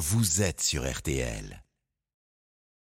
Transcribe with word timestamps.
vous 0.00 0.40
êtes 0.40 0.62
sur 0.62 0.90
RTL. 0.90 1.62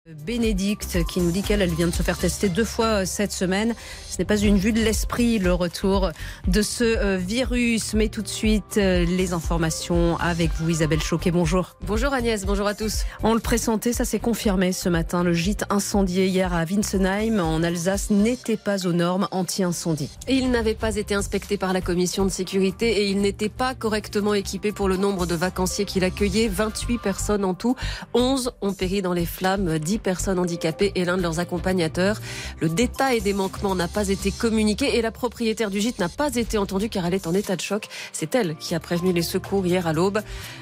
Bénédicte 0.09 0.97
qui 1.05 1.21
nous 1.21 1.29
dit 1.29 1.43
qu'elle 1.43 1.61
elle 1.61 1.75
vient 1.75 1.85
de 1.85 1.93
se 1.93 2.01
faire 2.01 2.17
tester 2.17 2.49
deux 2.49 2.65
fois 2.65 2.85
euh, 2.85 3.05
cette 3.05 3.31
semaine. 3.31 3.75
Ce 4.09 4.17
n'est 4.17 4.25
pas 4.25 4.37
une 4.37 4.57
vue 4.57 4.73
de 4.73 4.79
l'esprit 4.79 5.37
le 5.37 5.53
retour 5.53 6.09
de 6.47 6.63
ce 6.63 6.83
euh, 6.83 7.17
virus. 7.17 7.93
Mais 7.93 8.07
tout 8.07 8.23
de 8.23 8.27
suite, 8.27 8.77
euh, 8.77 9.05
les 9.05 9.33
informations 9.33 10.17
avec 10.17 10.49
vous 10.55 10.71
Isabelle 10.71 11.03
Choquet. 11.03 11.29
Bonjour. 11.29 11.75
Bonjour 11.85 12.13
Agnès, 12.13 12.47
bonjour 12.47 12.65
à 12.65 12.73
tous. 12.73 13.03
On 13.21 13.35
le 13.35 13.39
pressentait, 13.39 13.93
ça 13.93 14.03
s'est 14.03 14.17
confirmé 14.17 14.71
ce 14.71 14.89
matin. 14.89 15.23
Le 15.23 15.33
gîte 15.33 15.65
incendié 15.69 16.25
hier 16.25 16.51
à 16.51 16.63
Winsenheim 16.63 17.39
en 17.39 17.61
Alsace 17.61 18.09
n'était 18.09 18.57
pas 18.57 18.87
aux 18.87 18.93
normes 18.93 19.27
anti-incendie. 19.29 20.09
Il 20.27 20.49
n'avait 20.49 20.73
pas 20.73 20.95
été 20.95 21.13
inspecté 21.13 21.57
par 21.57 21.73
la 21.73 21.81
commission 21.81 22.25
de 22.25 22.31
sécurité 22.31 23.03
et 23.03 23.09
il 23.11 23.21
n'était 23.21 23.49
pas 23.49 23.75
correctement 23.75 24.33
équipé 24.33 24.71
pour 24.71 24.89
le 24.89 24.97
nombre 24.97 25.27
de 25.27 25.35
vacanciers 25.35 25.85
qu'il 25.85 26.03
accueillait. 26.03 26.47
28 26.47 26.97
personnes 26.97 27.45
en 27.45 27.53
tout. 27.53 27.75
11 28.15 28.53
ont 28.61 28.73
péri 28.73 29.03
dans 29.03 29.13
les 29.13 29.27
flammes 29.27 29.77
personnes 29.99 30.39
handicapées 30.39 30.91
et 30.95 31.05
l'un 31.05 31.17
de 31.17 31.21
leurs 31.21 31.39
accompagnateurs. 31.39 32.19
Le 32.59 32.69
détail 32.69 33.21
des 33.21 33.33
manquements 33.33 33.75
n'a 33.75 33.87
pas 33.87 34.09
été 34.09 34.31
communiqué 34.31 34.97
et 34.97 35.01
la 35.01 35.11
propriétaire 35.11 35.69
du 35.69 35.79
gîte 35.79 35.99
n'a 35.99 36.09
pas 36.09 36.35
été 36.35 36.57
entendue 36.57 36.89
car 36.89 37.05
elle 37.05 37.13
est 37.13 37.27
en 37.27 37.33
état 37.33 37.55
de 37.55 37.61
choc. 37.61 37.87
C'est 38.13 38.35
elle 38.35 38.55
qui 38.55 38.75
a 38.75 38.79
prévenu 38.79 39.13
les 39.13 39.21
secours 39.21 39.65
hier 39.65 39.87
à 39.87 39.93
l'aube. 39.93 40.21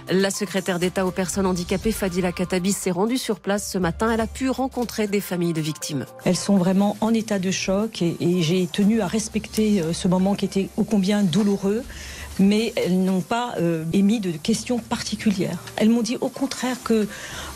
La 0.10 0.30
secrétaire 0.30 0.80
d'État 0.80 1.06
aux 1.06 1.12
personnes 1.12 1.46
handicapées, 1.46 1.92
Fadila 1.92 2.32
Katabi, 2.32 2.74
s'est 2.74 2.92
rendue 2.92 3.18
sur 3.18 3.40
place 3.40 3.70
ce 3.72 3.78
matin. 3.78 4.12
Elle 4.12 4.22
a 4.22 4.28
pu 4.28 4.50
rencontrer 4.50 5.08
des 5.08 5.22
familles 5.22 5.54
de 5.54 5.62
victimes. 5.62 6.06
Elles 6.26 6.36
sont 6.36 6.58
vraiment 6.58 6.98
en 7.02 7.14
état 7.14 7.40
de 7.40 7.52
choc 7.52 8.02
et, 8.02 8.16
et 8.20 8.42
j'ai 8.42 8.68
tenu 8.68 9.02
à 9.02 9.08
respecter 9.08 9.82
euh, 9.82 9.94
ce 9.94 10.08
moment 10.08 10.36
qui 10.36 10.46
était 10.46 10.70
ô 10.78 10.84
combien 10.84 11.24
douloureux 11.24 11.84
mais 12.40 12.74
elles 12.76 13.04
n'ont 13.04 13.22
pas 13.22 13.54
euh, 13.60 13.84
émis 13.94 14.20
de 14.20 14.32
questions 14.32 14.80
particulières. 14.80 15.60
Elles 15.76 15.90
m'ont 15.90 16.02
dit 16.02 16.18
au 16.22 16.30
contraire 16.30 16.78
que 16.84 17.08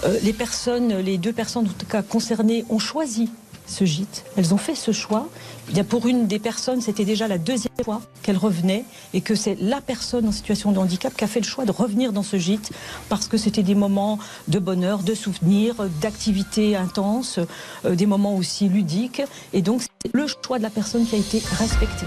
euh, 0.06 0.20
les 0.24 0.34
personnes, 0.34 0.98
les 0.98 1.18
deux 1.18 1.34
personnes 1.34 1.68
en 1.68 1.74
tout 1.74 1.86
cas 1.86 2.02
concernées, 2.02 2.66
ont 2.70 2.80
choisi 2.80 3.30
ce 3.66 3.86
gîte. 3.86 4.26
Elles 4.38 4.54
ont 4.54 4.58
fait 4.58 4.76
ce 4.76 4.92
choix. 4.92 5.28
Il 5.70 5.78
y 5.78 5.80
a 5.80 5.84
pour 5.84 6.08
une 6.08 6.28
des 6.28 6.40
personnes, 6.40 6.82
c'était 6.82 7.06
déjà 7.06 7.28
la 7.28 7.38
deuxième 7.38 7.74
fois 7.84 8.02
qu'elle 8.22 8.38
revenait 8.38 8.84
et 9.14 9.22
que 9.22 9.34
c'est 9.36 9.58
la 9.60 9.82
personne 9.82 10.28
en 10.28 10.32
situation 10.32 10.72
de 10.72 10.80
handicap 10.80 11.16
qui 11.16 11.24
a 11.24 11.28
fait 11.28 11.40
le 11.40 11.46
choix 11.46 11.66
de 11.66 11.72
revenir 11.72 12.12
dans 12.12 12.24
ce 12.24 12.38
gîte 12.38 12.72
parce 13.10 13.28
que 13.28 13.38
c'était 13.38 13.64
des 13.64 13.76
moments 13.76 14.20
de 14.48 14.60
bonheur, 14.60 15.04
de 15.04 15.14
souvenirs, 15.14 15.76
d'activités 16.02 16.76
intenses, 16.76 17.40
euh, 17.86 17.96
des 17.96 18.06
moments 18.06 18.36
aussi 18.36 18.68
ludiques. 18.68 19.22
Et 19.54 19.62
donc, 19.62 19.82
c'est 19.82 20.14
le 20.14 20.28
choix 20.28 20.58
de 20.58 20.64
la 20.64 20.70
personne 20.70 21.06
qui 21.06 21.16
a 21.16 21.20
été 21.20 21.42
respecté. 21.58 22.06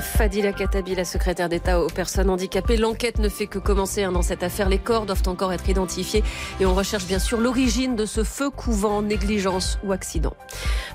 Fadila 0.00 0.52
Katabi, 0.52 0.94
la 0.94 1.04
secrétaire 1.04 1.48
d'État 1.48 1.80
aux 1.80 1.88
personnes 1.88 2.28
handicapées. 2.28 2.76
L'enquête 2.76 3.18
ne 3.18 3.28
fait 3.28 3.46
que 3.46 3.58
commencer 3.58 4.02
hein, 4.02 4.12
dans 4.12 4.22
cette 4.22 4.42
affaire. 4.42 4.68
Les 4.68 4.78
corps 4.78 5.06
doivent 5.06 5.22
encore 5.26 5.52
être 5.52 5.68
identifiés 5.68 6.22
et 6.60 6.66
on 6.66 6.74
recherche 6.74 7.06
bien 7.06 7.18
sûr 7.18 7.40
l'origine 7.40 7.96
de 7.96 8.04
ce 8.04 8.24
feu 8.24 8.50
couvant, 8.50 9.00
négligence 9.00 9.78
ou 9.84 9.92
accident. 9.92 10.34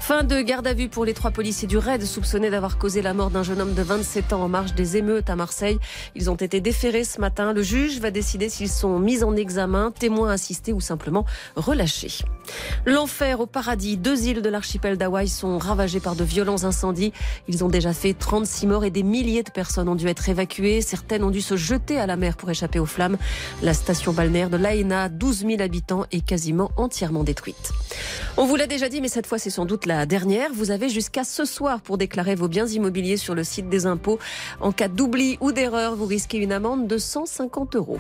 Fin 0.02 0.24
de 0.24 0.42
garde 0.42 0.66
à 0.66 0.74
vue 0.74 0.90
pour 0.90 1.06
les 1.06 1.14
trois 1.14 1.30
policiers 1.30 1.68
du 1.68 1.78
RAID 1.78 2.04
soupçonnés 2.04 2.50
d'avoir 2.50 2.80
causé 2.80 3.04
la 3.04 3.14
mort 3.14 3.30
d'un 3.30 3.44
jeune 3.44 3.62
homme 3.62 3.76
de 3.76 3.84
27 3.84 4.34
ans 4.34 4.42
en 4.42 4.50
marge 4.50 4.74
des 4.74 4.98
émeutes 4.98 5.30
à 5.30 5.36
Marseille. 5.36 5.78
Ils 6.16 6.32
ont 6.32 6.36
été 6.36 6.60
déférés 6.60 7.04
ce 7.04 7.22
matin. 7.22 7.54
Le 7.54 7.62
juge 7.62 8.00
va 8.00 8.10
décider 8.10 8.50
s'ils 8.50 8.68
sont 8.68 8.98
mis 8.98 9.24
en 9.24 9.36
examen, 9.36 9.92
témoins 9.92 10.32
assistés 10.32 10.74
ou 10.74 10.82
simplement 10.82 11.24
relâchés. 11.56 12.26
L'enfer 12.88 13.42
au 13.42 13.46
paradis. 13.46 13.96
Deux 13.96 14.24
îles 14.24 14.42
de 14.42 14.50
l'archipel 14.50 14.98
d'Hawaï 14.98 15.28
sont 15.28 15.60
ravagées 15.60 16.00
par 16.00 16.16
de 16.16 16.24
violents 16.24 16.64
incendies. 16.64 17.14
Ils 17.48 17.64
ont 17.64 17.70
déjà 17.70 17.94
fait 17.94 18.16
36 18.16 18.66
morts 18.66 18.84
et 18.84 18.90
des 18.90 19.04
milliers 19.04 19.44
de 19.44 19.52
personnes 19.52 19.88
ont 19.88 19.96
dû 19.96 20.08
être 20.08 20.28
évacuées. 20.28 20.82
Certaines 20.82 21.24
ont 21.24 21.30
dû 21.30 21.42
se 21.42 21.56
jeter 21.56 22.00
à 22.00 22.08
la 22.08 22.16
mer 22.18 22.38
pour 22.38 22.50
échapper 22.50 22.80
aux 22.80 22.88
flammes. 22.88 23.18
La 23.62 23.76
station 23.76 24.14
balnéaire 24.14 24.50
de 24.50 24.58
Laena, 24.58 25.10
12 25.10 25.46
000 25.46 25.62
habitants, 25.62 26.06
est 26.12 26.26
quasiment 26.26 26.72
entièrement 26.76 27.24
détruite. 27.24 27.72
On 28.38 28.46
vous 28.46 28.56
l'a 28.56 28.66
déjà 28.66 28.90
dit, 28.90 29.00
mais 29.00 29.10
cette 29.10 29.28
fois 29.28 29.38
c'est 29.38 29.52
sans 29.52 29.66
doute 29.66 29.86
dernière. 30.06 30.50
Vous 30.54 30.72
avez 30.72 30.90
jusqu'à 30.90 31.24
ce 31.24 31.46
soir 31.46 31.82
pour 31.82 31.98
déclarer 31.98 32.36
vos 32.36 32.48
biens 32.48 32.68
immobiliers 32.68 33.18
sur 33.18 33.36
le 33.36 33.44
site 33.44 33.70
des 33.70 33.86
impôts. 33.86 34.20
En 34.60 34.72
cas 34.72 34.88
d'oubli 34.88 35.38
ou 35.42 35.52
d'erreur, 35.52 35.96
vous 35.96 36.06
risquez 36.06 36.38
une 36.38 36.52
amende 36.52 36.88
de 36.88 36.98
150 36.98 37.76
euros. 37.76 38.00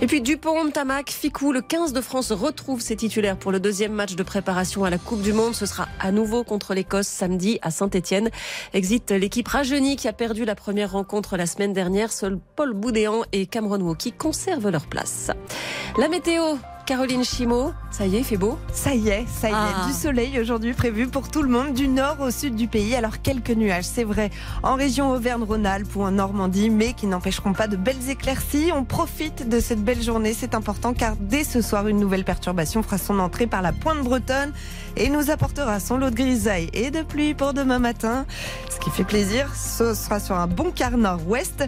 Et 0.00 0.06
puis 0.06 0.20
Dupont, 0.20 0.70
Tamac, 0.70 1.10
Ficou, 1.10 1.52
le 1.52 1.60
15 1.60 1.92
de 1.92 2.00
France 2.00 2.32
retrouve 2.32 2.80
ses 2.80 2.96
titulaires 2.96 3.36
pour 3.36 3.52
le 3.52 3.60
deuxième 3.60 3.92
match 3.92 4.14
de 4.14 4.22
préparation 4.22 4.84
à 4.84 4.90
la 4.90 4.98
Coupe 4.98 5.22
du 5.22 5.32
Monde. 5.32 5.54
Ce 5.54 5.66
sera 5.66 5.88
à 5.98 6.12
nouveau 6.12 6.44
contre 6.44 6.74
l'Écosse 6.74 7.08
samedi 7.08 7.58
à 7.62 7.70
Saint-Etienne. 7.70 8.30
Exit 8.72 9.10
l'équipe 9.10 9.48
rajeunie 9.48 9.96
qui 9.96 10.08
a 10.08 10.12
perdu 10.12 10.44
la 10.44 10.54
première 10.54 10.92
rencontre 10.92 11.36
la 11.36 11.46
semaine 11.46 11.72
dernière. 11.72 12.12
Seuls 12.12 12.38
Paul 12.56 12.72
Boudéan 12.72 13.22
et 13.32 13.46
Cameron 13.46 13.80
Wauquiez 13.80 14.12
conservent 14.12 14.70
leur 14.70 14.86
place. 14.86 15.30
La 15.98 16.08
météo, 16.08 16.56
Caroline 16.90 17.22
Chimot, 17.22 17.72
ça 17.92 18.04
y 18.04 18.16
est, 18.16 18.18
il 18.18 18.24
fait 18.24 18.36
beau 18.36 18.58
Ça 18.72 18.92
y 18.92 19.10
est, 19.10 19.24
ça 19.28 19.48
y 19.48 19.52
est. 19.52 19.54
Ah. 19.54 19.86
Du 19.86 19.92
soleil 19.92 20.40
aujourd'hui 20.40 20.72
prévu 20.72 21.06
pour 21.06 21.30
tout 21.30 21.40
le 21.40 21.48
monde, 21.48 21.72
du 21.72 21.86
nord 21.86 22.16
au 22.18 22.32
sud 22.32 22.56
du 22.56 22.66
pays. 22.66 22.96
Alors 22.96 23.22
quelques 23.22 23.52
nuages, 23.52 23.84
c'est 23.84 24.02
vrai, 24.02 24.30
en 24.64 24.74
région 24.74 25.12
Auvergne-Rhône-Alpes 25.12 25.94
ou 25.94 26.02
en 26.02 26.10
Normandie, 26.10 26.68
mais 26.68 26.94
qui 26.94 27.06
n'empêcheront 27.06 27.52
pas 27.52 27.68
de 27.68 27.76
belles 27.76 28.10
éclaircies. 28.10 28.72
On 28.74 28.82
profite 28.82 29.48
de 29.48 29.60
cette 29.60 29.84
belle 29.84 30.02
journée, 30.02 30.34
c'est 30.34 30.52
important 30.52 30.92
car 30.92 31.14
dès 31.14 31.44
ce 31.44 31.62
soir, 31.62 31.86
une 31.86 32.00
nouvelle 32.00 32.24
perturbation 32.24 32.82
fera 32.82 32.98
son 32.98 33.20
entrée 33.20 33.46
par 33.46 33.62
la 33.62 33.70
pointe 33.70 34.02
bretonne 34.02 34.52
et 34.96 35.08
nous 35.08 35.30
apportera 35.30 35.80
son 35.80 35.98
lot 35.98 36.10
de 36.10 36.14
grisaille 36.14 36.68
et 36.72 36.90
de 36.90 37.02
pluie 37.02 37.34
pour 37.34 37.54
demain 37.54 37.78
matin. 37.78 38.26
Ce 38.68 38.78
qui 38.78 38.90
fait 38.90 39.04
plaisir, 39.04 39.54
ce 39.54 39.94
sera 39.94 40.20
sur 40.20 40.36
un 40.36 40.46
bon 40.46 40.70
quart 40.70 40.96
nord-ouest. 40.96 41.64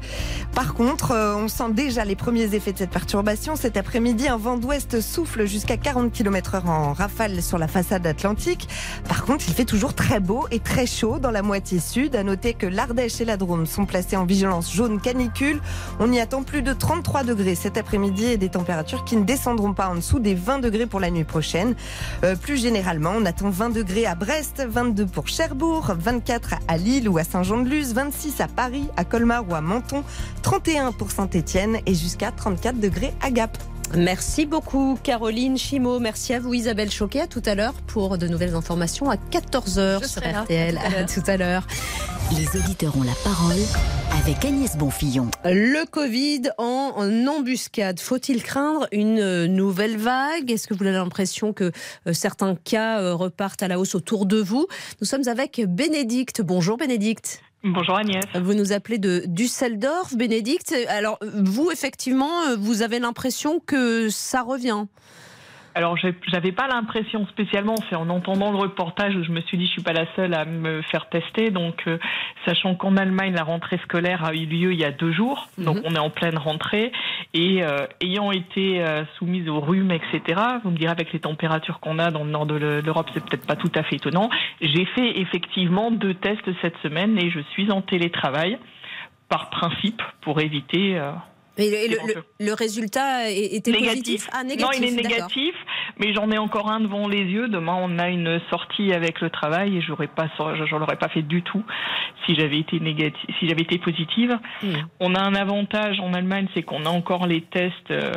Par 0.55 0.75
contre, 0.75 1.13
euh, 1.13 1.37
on 1.37 1.49
sent 1.49 1.73
déjà 1.73 2.05
les 2.05 2.17
premiers 2.17 2.55
effets 2.55 2.73
de 2.73 2.79
cette 2.79 2.91
perturbation. 2.91 3.57
Cet 3.57 3.77
après-midi, 3.77 4.29
un 4.29 4.37
vent 4.37 4.57
d'ouest 4.57 5.01
souffle 5.01 5.47
jusqu'à 5.47 5.77
40 5.77 6.13
km 6.13 6.57
heure 6.57 6.69
en 6.69 6.93
rafale 6.93 7.43
sur 7.43 7.59
la 7.59 7.69
façade 7.69 8.07
atlantique. 8.07 8.69
Par 9.09 9.25
contre, 9.25 9.45
il 9.49 9.55
fait 9.55 9.65
toujours 9.65 9.95
très 9.95 10.21
beau 10.21 10.47
et 10.51 10.61
très 10.61 10.87
chaud 10.87 11.19
dans 11.19 11.31
la 11.31 11.43
moitié 11.43 11.81
sud. 11.81 12.17
À 12.17 12.23
noter 12.23 12.55
que 12.55 12.67
l'Ardèche 12.67 13.21
et 13.21 13.25
la 13.25 13.37
Drôme 13.37 13.67
sont 13.67 13.87
placés 13.87 14.17
en 14.17 14.25
vigilance 14.25 14.73
jaune 14.73 15.01
canicule. 15.01 15.61
On 16.01 16.13
y 16.13 16.21
attend 16.21 16.43
plus 16.43 16.63
de 16.63 16.73
33 16.73 17.25
degrés 17.25 17.55
cet 17.55 17.77
après-midi 17.77 18.27
et 18.27 18.37
des 18.37 18.49
températures 18.49 19.05
qui 19.05 19.17
ne 19.17 19.25
descendront 19.25 19.75
pas 19.75 19.89
en 19.89 19.97
dessous 19.97 20.19
des 20.19 20.35
20 20.35 20.61
degrés 20.61 20.87
pour 20.87 21.01
la 21.01 21.11
nuit 21.11 21.25
prochaine. 21.25 21.75
Euh, 22.25 22.37
plus 22.37 22.61
généralement, 22.61 23.12
on 23.15 23.25
attend 23.25 23.51
20 23.51 23.71
degrés 23.71 24.07
à 24.07 24.15
Brest, 24.15 24.65
22 24.67 25.07
pour 25.07 25.29
Cherbourg, 25.29 25.93
24 25.97 26.55
à 26.69 26.77
Lille 26.77 27.09
ou 27.09 27.19
à 27.19 27.25
Saint-Jean-de-Luz, 27.25 27.93
26 27.95 28.41
à 28.41 28.49
Paris, 28.49 28.89
à 28.97 29.05
Colmar 29.05 29.49
ou 29.49 29.55
à 29.55 29.61
Menton, 29.61 30.03
31 30.43 30.93
pour 30.93 31.11
Saint-Étienne 31.11 31.79
et 31.87 31.95
jusqu'à 31.95 32.31
34 32.31 32.79
degrés 32.81 33.13
à 33.23 33.31
Gap. 33.31 33.57
Merci 33.95 34.47
beaucoup 34.47 34.99
Caroline 35.03 35.59
Chimot. 35.59 35.99
Merci 35.99 36.35
à 36.35 36.41
vous 36.41 36.55
Isabelle 36.55 36.91
Choquet. 36.91 37.21
À 37.21 37.27
tout 37.27 37.43
à 37.45 37.55
l'heure 37.55 37.75
pour 37.87 38.17
de 38.17 38.27
nouvelles 38.27 38.55
informations 38.55 39.11
à 39.11 39.17
14h 39.17 40.03
Je 40.03 40.07
sur. 40.07 40.23
RTL. 40.23 40.79
À 40.79 41.05
tout 41.05 41.23
à 41.27 41.37
l'heure. 41.37 41.67
Les 42.37 42.59
auditeurs 42.59 42.97
ont 42.97 43.03
la 43.03 43.15
parole 43.23 43.61
avec 44.21 44.45
Agnès 44.45 44.77
Bonfillon. 44.77 45.31
Le 45.45 45.87
Covid 45.87 46.51
en 46.59 46.93
en 46.97 47.27
embuscade. 47.27 47.99
Faut-il 47.99 48.43
craindre 48.43 48.87
une 48.93 49.19
euh, 49.19 49.47
nouvelle 49.47 49.97
vague? 49.97 50.51
Est-ce 50.51 50.67
que 50.67 50.75
vous 50.75 50.85
avez 50.85 50.93
l'impression 50.93 51.53
que 51.53 51.73
euh, 52.07 52.13
certains 52.13 52.55
cas 52.55 53.01
euh, 53.01 53.15
repartent 53.15 53.63
à 53.63 53.69
la 53.69 53.79
hausse 53.79 53.95
autour 53.95 54.27
de 54.27 54.37
vous? 54.39 54.67
Nous 55.01 55.07
sommes 55.07 55.29
avec 55.29 55.63
Bénédicte. 55.67 56.43
Bonjour 56.43 56.77
Bénédicte. 56.77 57.43
Bonjour 57.65 57.97
Agnès. 57.97 58.25
Vous 58.35 58.55
nous 58.55 58.73
appelez 58.73 58.99
de 58.99 59.23
Düsseldorf, 59.27 60.15
Bénédicte. 60.15 60.75
Alors, 60.89 61.19
vous, 61.23 61.71
effectivement, 61.71 62.57
vous 62.59 62.83
avez 62.83 62.99
l'impression 62.99 63.61
que 63.61 64.09
ça 64.11 64.43
revient? 64.43 64.87
Alors 65.75 65.97
j'avais 65.97 66.53
pas 66.53 66.67
l'impression 66.69 67.27
spécialement, 67.29 67.75
c'est 67.89 67.97
en 67.97 68.09
entendant 68.11 68.51
le 68.51 68.59
reportage 68.59 69.17
où 69.17 69.25
je 69.25 69.31
me 69.33 69.41
suis 69.41 69.57
dit 69.57 69.67
je 69.67 69.73
suis 69.73 69.83
pas 69.83 69.93
la 69.95 70.05
seule 70.17 70.35
à 70.35 70.45
me 70.45 70.83
faire 70.83 71.09
tester. 71.09 71.51
Donc 71.51 71.83
euh, 71.87 71.99
sachant 72.47 72.75
qu'en 72.75 72.97
Allemagne 72.97 73.33
la 73.35 73.43
rentrée 73.45 73.79
scolaire 73.85 74.25
a 74.25 74.35
eu 74.35 74.45
lieu 74.47 74.73
il 74.73 74.79
y 74.81 74.85
a 74.85 74.91
deux 74.93 75.13
jours, 75.13 75.49
donc 75.59 75.77
Mhm. 75.77 75.83
on 75.87 75.95
est 75.95 75.99
en 75.99 76.11
pleine 76.11 76.37
rentrée 76.37 76.93
et 77.35 77.63
euh, 77.65 77.87
ayant 78.03 78.31
été 78.33 78.83
euh, 78.85 79.05
soumise 79.19 79.49
au 79.49 79.61
rhume 79.61 79.91
etc. 79.93 80.41
Vous 80.63 80.71
me 80.71 80.77
direz 80.77 80.93
avec 80.93 81.13
les 81.13 81.21
températures 81.21 81.81
qu'on 81.81 81.99
a 81.99 82.11
dans 82.11 82.25
le 82.25 82.31
nord 82.31 82.47
de 82.47 82.55
le- 82.55 82.81
l'Europe 82.81 83.09
c'est 83.15 83.25
peut-être 83.25 83.47
pas 83.47 83.57
tout 83.57 83.73
à 83.75 83.83
fait 83.83 83.97
étonnant. 83.97 84.29
J'ai 84.61 84.85
fait 84.85 85.21
effectivement 85.21 85.91
deux 85.91 86.15
tests 86.15 86.49
cette 86.61 86.77
semaine 86.83 87.19
et 87.19 87.31
je 87.31 87.41
suis 87.53 87.71
en 87.71 87.81
télétravail 87.81 88.59
par 89.29 89.49
principe 89.49 90.03
pour 90.21 90.41
éviter. 90.41 91.01
Et 91.59 91.65
le, 91.71 91.77
le- 91.77 91.93
Éventuellement. 91.93 92.23
le- 92.41 92.47
le 92.47 92.55
résultat 92.55 93.31
était 93.31 93.73
positif 93.73 94.29
Ah, 94.33 94.43
négatif. 94.43 94.65
Non, 94.65 94.71
il 94.73 94.85
est 94.85 94.97
négatif, 95.03 95.55
mais 95.99 96.15
j'en 96.15 96.31
ai 96.31 96.39
encore 96.39 96.71
un 96.71 96.81
devant 96.81 97.09
les 97.09 97.23
yeux. 97.23 97.49
Demain, 97.49 97.77
on 97.79 97.99
a 97.99 98.09
une 98.09 98.41
sortie 98.51 98.93
avec 98.93 99.21
le 99.21 99.29
travail 99.31 99.77
et 99.77 99.83
j'aurais 99.83 100.07
pas, 100.07 100.29
je 100.39 100.77
l'aurais 100.77 100.97
pas 100.97 101.09
fait 101.11 101.23
du 101.23 101.43
tout 101.43 101.63
si 102.25 102.35
j'avais 102.37 102.59
été 102.59 102.81
négatif, 102.81 103.21
si 103.39 103.49
j'avais 103.49 103.63
été 103.63 103.79
positive. 103.79 104.39
Hmm. 104.63 104.75
On 105.01 105.15
a 105.15 105.21
un 105.21 105.35
avantage 105.35 106.01
en 106.01 106.15
Allemagne, 106.15 106.47
c'est 106.55 106.63
qu'on 106.63 106.87
a 106.87 106.91
encore 106.91 107.27
les 107.27 107.43
tests 107.43 107.91
euh, 107.91 108.13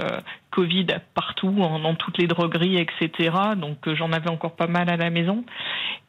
Covid 0.51 0.87
partout, 1.13 1.53
en- 1.59 1.79
dans 1.79 1.95
toutes 1.95 2.17
les 2.17 2.27
drogueries, 2.27 2.77
etc. 2.77 3.31
Donc 3.57 3.87
euh, 3.87 3.95
j'en 3.95 4.11
avais 4.13 4.29
encore 4.29 4.55
pas 4.55 4.67
mal 4.67 4.89
à 4.89 4.95
la 4.95 5.09
maison. 5.09 5.43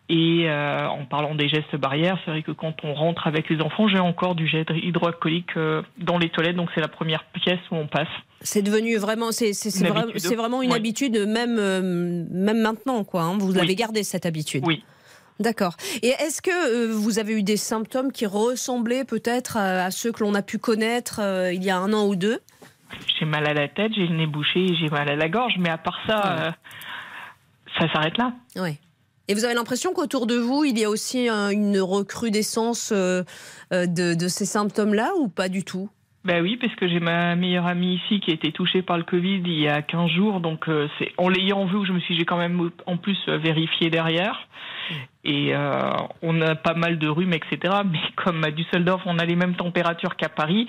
Et 0.09 0.49
euh, 0.49 0.87
en 0.87 1.05
parlant 1.05 1.35
des 1.35 1.49
gestes 1.49 1.75
barrières, 1.75 2.17
c'est 2.25 2.31
vrai 2.31 2.43
que 2.43 2.53
quand 2.53 2.85
on 2.85 2.95
rentre 2.95 3.27
avec 3.27 3.51
les 3.51 3.61
enfants, 3.61 3.89
j'ai 3.89 3.99
encore 3.99 4.37
du 4.37 4.47
gel 4.47 4.65
hydroalcoolique 4.71 5.57
euh, 5.57 5.83
dans 5.99 6.17
les 6.17 6.29
toilettes, 6.29 6.55
donc 6.55 6.69
c'est 6.77 6.81
la 6.81 6.89
première 6.89 7.25
pièce 7.25 7.59
où 7.73 7.75
on 7.75 7.89
passe. 7.89 8.07
C'est 8.41 8.63
devenu 8.63 8.97
vraiment, 8.99 9.33
c'est 9.33 10.35
vraiment 10.37 10.63
une 10.63 10.73
habitude, 10.73 11.19
même, 11.27 11.57
euh, 11.59 12.25
même 12.31 12.61
maintenant, 12.61 13.03
quoi. 13.03 13.23
Hein. 13.23 13.39
Vous 13.39 13.59
avez 13.59 13.75
gardé 13.75 14.05
cette 14.05 14.27
habitude. 14.27 14.63
Oui. 14.65 14.85
D'accord. 15.41 15.75
Et 16.03 16.09
est-ce 16.09 16.41
que 16.41 16.93
vous 16.93 17.19
avez 17.19 17.35
eu 17.35 17.43
des 17.43 17.57
symptômes 17.57 18.13
qui 18.13 18.27
ressemblaient 18.27 19.05
peut-être 19.05 19.57
à, 19.57 19.91
ceux 19.91 20.13
que 20.13 20.23
l'on 20.23 20.35
a 20.35 20.41
pu 20.41 20.59
connaître 20.59 21.21
il 21.53 21.63
y 21.63 21.69
a 21.69 21.77
un 21.77 21.93
an 21.93 22.07
ou 22.07 22.15
deux? 22.15 22.39
J'ai 23.19 23.27
mal 23.27 23.47
à 23.47 23.53
la 23.53 23.69
tête, 23.69 23.93
j'ai 23.95 24.07
le 24.07 24.17
nez 24.17 24.27
bouché, 24.27 24.69
j'ai 24.81 24.89
mal 24.89 25.11
à 25.11 25.17
la 25.17 25.29
gorge, 25.29 25.55
mais 25.59 25.69
à 25.69 25.77
part 25.77 25.99
ça, 26.07 26.55
ça 27.79 27.93
s'arrête 27.93 28.17
là. 28.17 28.33
Oui. 28.55 28.79
Et 29.29 29.35
vous 29.35 29.45
avez 29.45 29.55
l'impression 29.55 29.93
qu'autour 29.93 30.27
de 30.27 30.37
vous, 30.37 30.65
il 30.65 30.79
y 30.79 30.85
a 30.85 30.91
aussi 30.91 31.29
une 31.29 31.81
recrudescence 31.81 32.93
euh, 32.93 33.23
euh, 33.73 33.87
de, 33.87 34.29
ces 34.29 34.45
symptômes-là 34.45 35.11
ou 35.19 35.29
pas 35.29 35.49
du 35.49 35.65
tout? 35.65 35.89
Ben 36.25 36.43
oui, 36.43 36.57
parce 36.57 36.75
que 36.75 36.89
j'ai 36.89 37.01
ma 37.01 37.37
meilleure 37.37 37.67
amie 37.67 37.97
ici 37.97 38.21
qui 38.21 38.33
a 38.33 38.35
été 38.35 38.51
touchée 38.51 38.83
par 38.83 38.99
le 38.99 39.05
Covid 39.05 39.43
il 39.45 39.61
y 39.61 39.69
a 39.69 39.83
15 39.83 40.11
jours. 40.11 40.41
Donc, 40.41 40.69
euh, 40.69 40.89
c'est 40.99 41.13
en 41.19 41.29
l'ayant 41.29 41.67
vu, 41.67 41.85
je 41.87 41.93
me 41.93 42.01
suis 42.01 42.17
j'ai 42.17 42.25
quand 42.25 42.37
même 42.37 42.71
en 42.87 42.97
plus 42.97 43.19
vérifié 43.29 43.91
derrière. 43.91 44.49
Et 45.25 45.53
on 46.23 46.41
a 46.41 46.55
pas 46.55 46.75
mal 46.75 47.01
de 47.01 47.09
rhumes, 47.09 47.33
etc. 47.33 47.75
Mais 47.91 47.99
comme 48.15 48.45
à 48.45 48.53
Düsseldorf, 48.53 49.03
on 49.07 49.19
a 49.19 49.25
les 49.25 49.35
mêmes 49.35 49.57
températures 49.57 50.15
qu'à 50.15 50.29
Paris, 50.29 50.69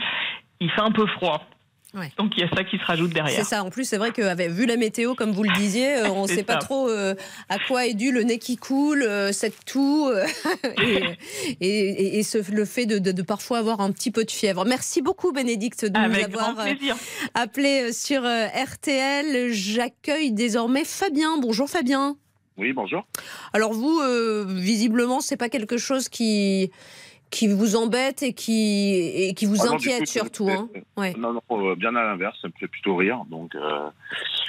il 0.59 0.71
fait 0.71 0.81
un 0.81 0.91
peu 0.91 1.05
froid. 1.05 1.47
Donc 1.93 2.33
il 2.35 2.41
y 2.41 2.43
a 2.43 2.49
ça 2.53 2.63
qui 2.63 2.77
se 2.77 2.83
rajoute 2.83 3.13
derrière. 3.13 3.37
C'est 3.37 3.45
ça. 3.45 3.63
En 3.63 3.69
plus, 3.69 3.85
c'est 3.85 3.97
vrai 3.97 4.11
que 4.11 4.49
vu 4.49 4.65
la 4.65 4.75
météo, 4.75 5.15
comme 5.15 5.31
vous 5.31 5.43
le 5.43 5.53
disiez, 5.57 5.97
euh, 5.97 6.09
on 6.09 6.23
ne 6.27 6.27
sait 6.27 6.43
pas 6.43 6.57
trop 6.57 6.89
euh, 6.89 7.15
à 7.49 7.57
quoi 7.59 7.85
est 7.87 7.93
dû 7.93 8.11
le 8.11 8.23
nez 8.23 8.39
qui 8.39 8.57
coule, 8.57 9.03
euh, 9.03 9.31
cette 9.31 9.65
toux 9.65 10.09
et, 11.61 12.21
le 12.51 12.65
fait 12.65 12.85
de, 12.85 13.21
parfois 13.21 13.59
avoir 13.59 13.81
un 13.81 13.91
petit 13.91 14.11
peu 14.11 14.25
de 14.25 14.31
fièvre. 14.31 14.65
Merci 14.65 15.01
beaucoup, 15.01 15.31
Bénédicte, 15.31 15.85
de 15.85 15.97
nous 15.97 16.23
avoir 16.23 16.55
appelé 17.33 17.93
sur 17.93 18.21
RTL. 18.21 19.51
J'accueille 19.51 20.31
désormais 20.31 20.83
Fabien. 20.83 21.37
Bonjour, 21.37 21.69
Fabien. 21.69 22.17
Oui, 22.57 22.73
bonjour. 22.73 23.05
Alors 23.53 23.73
vous, 23.73 24.01
visiblement, 24.47 25.21
c'est 25.21 25.37
pas 25.37 25.49
quelque 25.49 25.77
chose 25.77 26.09
qui 26.09 26.71
qui 27.29 27.47
vous 27.47 27.75
embête 27.75 28.23
et 28.23 28.33
qui, 28.33 28.95
et 29.15 29.33
qui 29.33 29.45
vous 29.45 29.65
ah 29.67 29.73
inquiète 29.73 30.07
surtout. 30.07 30.49
Hein 30.49 30.69
ouais. 30.95 31.13
Non, 31.17 31.33
non, 31.33 31.41
euh, 31.51 31.75
bien 31.75 31.95
à 31.95 32.03
l'inverse, 32.03 32.37
ça 32.41 32.47
me 32.47 32.53
fait 32.59 32.67
plutôt 32.67 32.95
rire. 32.95 33.23
Donc, 33.29 33.55
euh, 33.55 33.89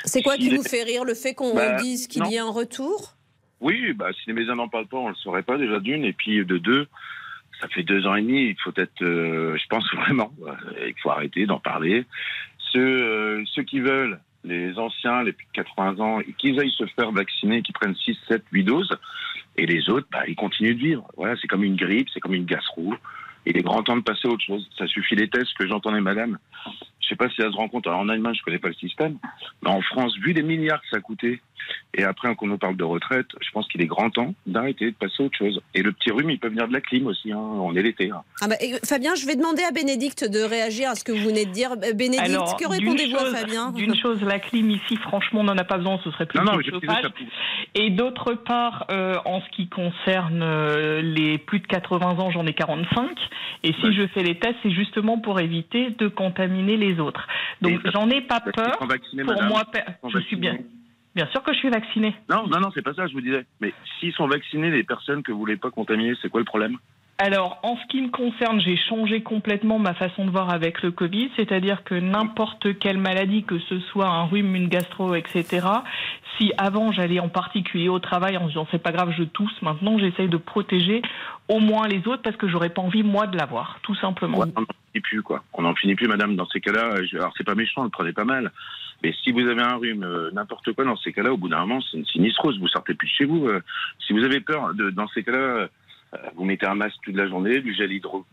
c'est 0.05 0.23
quoi 0.23 0.37
qui 0.37 0.55
vous 0.55 0.63
fait 0.63 0.83
rire 0.83 1.05
Le 1.05 1.15
fait 1.15 1.35
qu'on 1.35 1.55
bah, 1.55 1.77
dise 1.77 2.07
qu'il 2.07 2.27
y 2.27 2.39
a 2.39 2.45
un 2.45 2.51
retour? 2.51 3.15
Oui, 3.61 3.93
bah, 3.93 4.11
si 4.13 4.29
les 4.29 4.33
médias 4.33 4.55
n'en 4.55 4.69
parlent 4.69 4.87
pas, 4.87 4.99
on 4.99 5.05
ne 5.05 5.11
le 5.11 5.17
saurait 5.17 5.43
pas 5.43 5.59
déjà 5.59 5.81
d'une. 5.81 6.05
Et 6.05 6.13
puis 6.13 6.45
de 6.45 6.59
deux, 6.59 6.87
ça 7.61 7.69
fait 7.69 7.83
deux 7.83 8.07
ans 8.07 8.15
et 8.15 8.23
demi, 8.23 8.51
il 8.51 8.57
faut 8.63 8.73
être, 8.77 9.03
euh, 9.03 9.57
je 9.57 9.67
pense 9.69 9.85
vraiment, 9.95 10.33
il 10.87 10.95
faut 11.03 11.11
arrêter 11.11 11.47
d'en 11.47 11.59
parler. 11.59 12.05
Ceux, 12.73 13.45
ceux 13.47 13.63
qui 13.63 13.81
veulent, 13.81 14.21
les 14.45 14.79
anciens, 14.79 15.23
les 15.23 15.33
plus 15.33 15.47
de 15.47 15.53
80 15.53 15.99
ans, 16.01 16.21
qu'ils 16.37 16.61
aillent 16.61 16.71
se 16.71 16.87
faire 16.87 17.13
vacciner, 17.13 17.63
qu'ils 17.63 17.75
prennent 17.75 17.97
6, 17.97 18.17
7, 18.29 18.45
8 18.53 18.65
doses, 18.65 18.99
et 19.59 19.67
les 19.67 19.91
autres, 19.91 20.07
bah, 20.11 20.23
ils 20.27 20.37
continuent 20.37 20.75
de 20.75 20.81
vivre. 20.81 21.07
Voilà, 21.17 21.37
c'est 21.41 21.49
comme 21.49 21.65
une 21.65 21.77
grippe, 21.77 22.09
c'est 22.15 22.21
comme 22.21 22.35
une 22.35 22.47
gastro. 22.47 22.95
Il 23.45 23.57
est 23.57 23.63
grand 23.63 23.83
temps 23.83 23.97
de 23.97 24.03
passer 24.03 24.29
à 24.29 24.31
autre 24.31 24.45
chose. 24.45 24.69
Ça 24.79 24.87
suffit 24.87 25.17
les 25.17 25.29
tests 25.29 25.53
que 25.59 25.67
j'entendais, 25.67 26.01
madame. 26.01 26.39
Je 27.09 27.15
sais 27.15 27.17
pas 27.17 27.31
si 27.31 27.41
elle 27.41 27.53
se 27.53 27.57
rend 27.57 27.69
compte. 27.69 27.87
Alors 27.87 28.01
en 28.01 28.09
Allemagne, 28.11 28.35
je 28.35 28.43
connais 28.43 28.59
pas 28.59 28.69
le 28.69 28.75
système. 28.75 29.17
Mais 29.63 29.71
en 29.71 29.81
France, 29.81 30.15
vu 30.19 30.35
les 30.35 30.43
milliards 30.43 30.81
que 30.83 30.89
ça 30.91 30.99
a 30.99 31.01
coûté, 31.01 31.41
et 31.95 32.05
après, 32.05 32.35
quand 32.37 32.49
on 32.51 32.59
parle 32.59 32.77
de 32.77 32.85
retraite, 32.85 33.27
je 33.41 33.51
pense 33.51 33.67
qu'il 33.69 33.81
est 33.83 33.87
grand 33.87 34.11
temps 34.11 34.35
d'arrêter, 34.47 34.91
de 34.91 34.97
passer 34.97 35.23
à 35.23 35.27
autre 35.27 35.37
chose. 35.37 35.61
Et 35.75 35.83
le 35.83 35.93
petit 35.93 36.11
rhume, 36.11 36.31
il 36.31 36.39
peut 36.39 36.49
venir 36.49 36.69
de 36.69 36.73
la 36.73 36.81
clim 36.81 37.07
aussi. 37.07 37.33
Hein. 37.33 37.39
On 37.39 37.75
est 37.75 37.83
l'été. 37.83 38.11
Hein. 38.11 38.23
Ah 38.41 38.49
bah, 38.49 38.57
Fabien, 38.85 39.15
je 39.15 39.27
vais 39.27 39.37
demander 39.37 39.63
à 39.63 39.73
Bénédicte 39.73 40.25
de 40.25 40.41
réagir 40.41 40.91
à 40.91 40.95
ce 40.95 41.05
que 41.05 41.13
vous 41.13 41.25
venez 41.25 41.45
de 41.47 41.51
dire. 41.51 41.73
Euh, 41.73 41.93
Bénédicte, 41.95 42.59
que 42.59 42.69
répondez-vous 42.69 43.17
à 43.17 43.35
Fabien? 43.35 43.73
D'une 43.73 43.97
chose, 43.97 44.23
la 44.23 44.39
clim 44.39 44.71
ici, 44.71 44.97
franchement, 44.97 45.41
on 45.41 45.45
n'en 45.45 45.59
a 45.59 45.65
pas 45.65 45.79
besoin. 45.79 45.99
Ce 46.05 46.11
serait 46.11 46.27
plus 46.27 46.39
non, 46.39 46.45
non, 46.45 46.61
Et 47.75 47.91
d'autre 47.91 48.35
part, 48.35 48.87
euh, 48.91 49.17
en 49.25 49.41
ce 49.41 49.49
qui 49.51 49.69
concerne 49.69 50.43
euh, 50.43 51.01
les 51.03 51.39
plus 51.39 51.61
de 51.61 51.67
80 51.67 52.19
ans, 52.19 52.31
j'en 52.31 52.47
ai 52.47 52.55
45. 52.55 53.11
Et 53.65 53.73
si 53.73 53.93
je 53.93 54.07
fais 54.09 54.23
les 54.23 54.39
tests, 54.39 54.57
c'est 54.63 54.71
justement 54.71 55.19
pour 55.19 55.41
éviter 55.41 55.91
de 55.91 56.09
contaminer 56.09 56.77
les 56.77 56.98
autres. 57.01 57.27
Donc, 57.63 57.81
j'en 57.93 58.09
ai 58.11 58.21
pas 58.21 58.41
peur. 58.41 58.79
Pour 58.79 58.87
moi, 58.87 59.65
je 60.13 60.19
suis 60.21 60.37
bien. 60.37 60.59
Bien 61.15 61.27
sûr 61.29 61.43
que 61.43 61.53
je 61.53 61.59
suis 61.59 61.71
vacciné. 61.71 62.15
Non, 62.29 62.47
non, 62.47 62.61
non, 62.61 62.71
c'est 62.73 62.83
pas 62.83 62.95
ça, 62.95 63.07
je 63.07 63.13
vous 63.13 63.21
disais. 63.21 63.45
Mais 63.61 63.73
s'ils 63.99 64.13
sont 64.13 64.29
vaccinés, 64.29 64.71
les 64.71 64.85
personnes 64.85 65.23
que 65.23 65.33
vous 65.33 65.39
voulez 65.39 65.57
pas 65.57 65.71
contaminer, 65.71 66.15
c'est 66.23 66.29
quoi 66.29 66.41
le 66.41 66.45
problème? 66.45 66.77
Alors, 67.21 67.59
en 67.65 67.77
ce 67.77 67.85
qui 67.89 68.01
me 68.01 68.11
concerne, 68.11 68.61
j'ai 68.61 68.77
changé 68.77 69.23
complètement 69.23 69.81
ma 69.81 69.93
façon 69.93 70.25
de 70.25 70.31
voir 70.31 70.51
avec 70.51 70.83
le 70.83 70.93
Covid, 70.93 71.31
c'est-à-dire 71.35 71.83
que 71.83 71.97
n'importe 71.97 72.79
quelle 72.79 72.99
maladie, 72.99 73.43
que 73.43 73.59
ce 73.59 73.81
soit 73.81 74.07
un 74.07 74.23
rhume, 74.27 74.55
une 74.55 74.69
gastro, 74.69 75.17
etc., 75.17 75.67
si 76.37 76.53
avant 76.57 76.93
j'allais 76.93 77.19
en 77.19 77.29
particulier 77.29 77.89
au 77.89 77.99
travail 77.99 78.37
en 78.37 78.47
disant 78.47 78.69
c'est 78.71 78.81
pas 78.81 78.93
grave, 78.93 79.13
je 79.19 79.25
tousse, 79.25 79.61
maintenant 79.63 79.99
j'essaye 79.99 80.29
de 80.29 80.37
protéger 80.37 81.03
au 81.49 81.59
moins 81.59 81.89
les 81.89 82.07
autres 82.07 82.23
parce 82.23 82.37
que 82.37 82.47
j'aurais 82.47 82.69
pas 82.69 82.83
envie, 82.83 83.03
moi, 83.03 83.27
de 83.27 83.37
l'avoir, 83.37 83.81
tout 83.83 83.97
simplement. 83.97 84.39
on 84.39 84.47
n'en 84.61 84.67
finit 84.93 85.03
plus, 85.03 85.23
quoi. 85.23 85.43
On 85.55 85.63
n'en 85.63 85.75
finit 85.75 85.97
plus, 85.97 86.07
madame, 86.07 86.37
dans 86.37 86.47
ces 86.47 86.61
cas-là. 86.61 86.95
Alors, 87.15 87.35
c'est 87.37 87.45
pas 87.45 87.57
méchant, 87.57 87.83
le 87.83 87.91
prenez 87.91 88.13
pas 88.13 88.25
mal. 88.25 88.53
Mais 89.03 89.13
si 89.25 89.33
vous 89.33 89.41
avez 89.41 89.63
un 89.63 89.77
rhume, 89.77 90.05
euh, 90.05 90.31
n'importe 90.33 90.73
quoi, 90.73 90.85
dans 90.85 90.97
ces 90.97 91.13
cas-là, 91.13 91.33
au 91.33 91.37
bout 91.37 91.49
d'un 91.49 91.61
moment, 91.61 91.81
c'est 91.81 91.97
une 91.97 92.07
sinistrose. 92.07 92.61
Vous 92.61 92.69
sortez 92.69 92.95
plus 92.95 93.09
de 93.09 93.13
chez 93.13 93.25
vous. 93.25 93.49
Euh. 93.49 93.61
si 94.07 94.13
vous 94.13 94.23
avez 94.23 94.41
peur, 94.41 94.75
de, 94.75 94.91
dans 94.91 95.09
ces 95.09 95.25
cas-là, 95.25 95.69
vous 96.37 96.45
mettez 96.45 96.67
un 96.67 96.75
masque 96.75 96.97
toute 97.03 97.17
la 97.17 97.29
journée, 97.29 97.61
du 97.61 97.75
gel 97.75 97.93
hydro. 97.93 98.25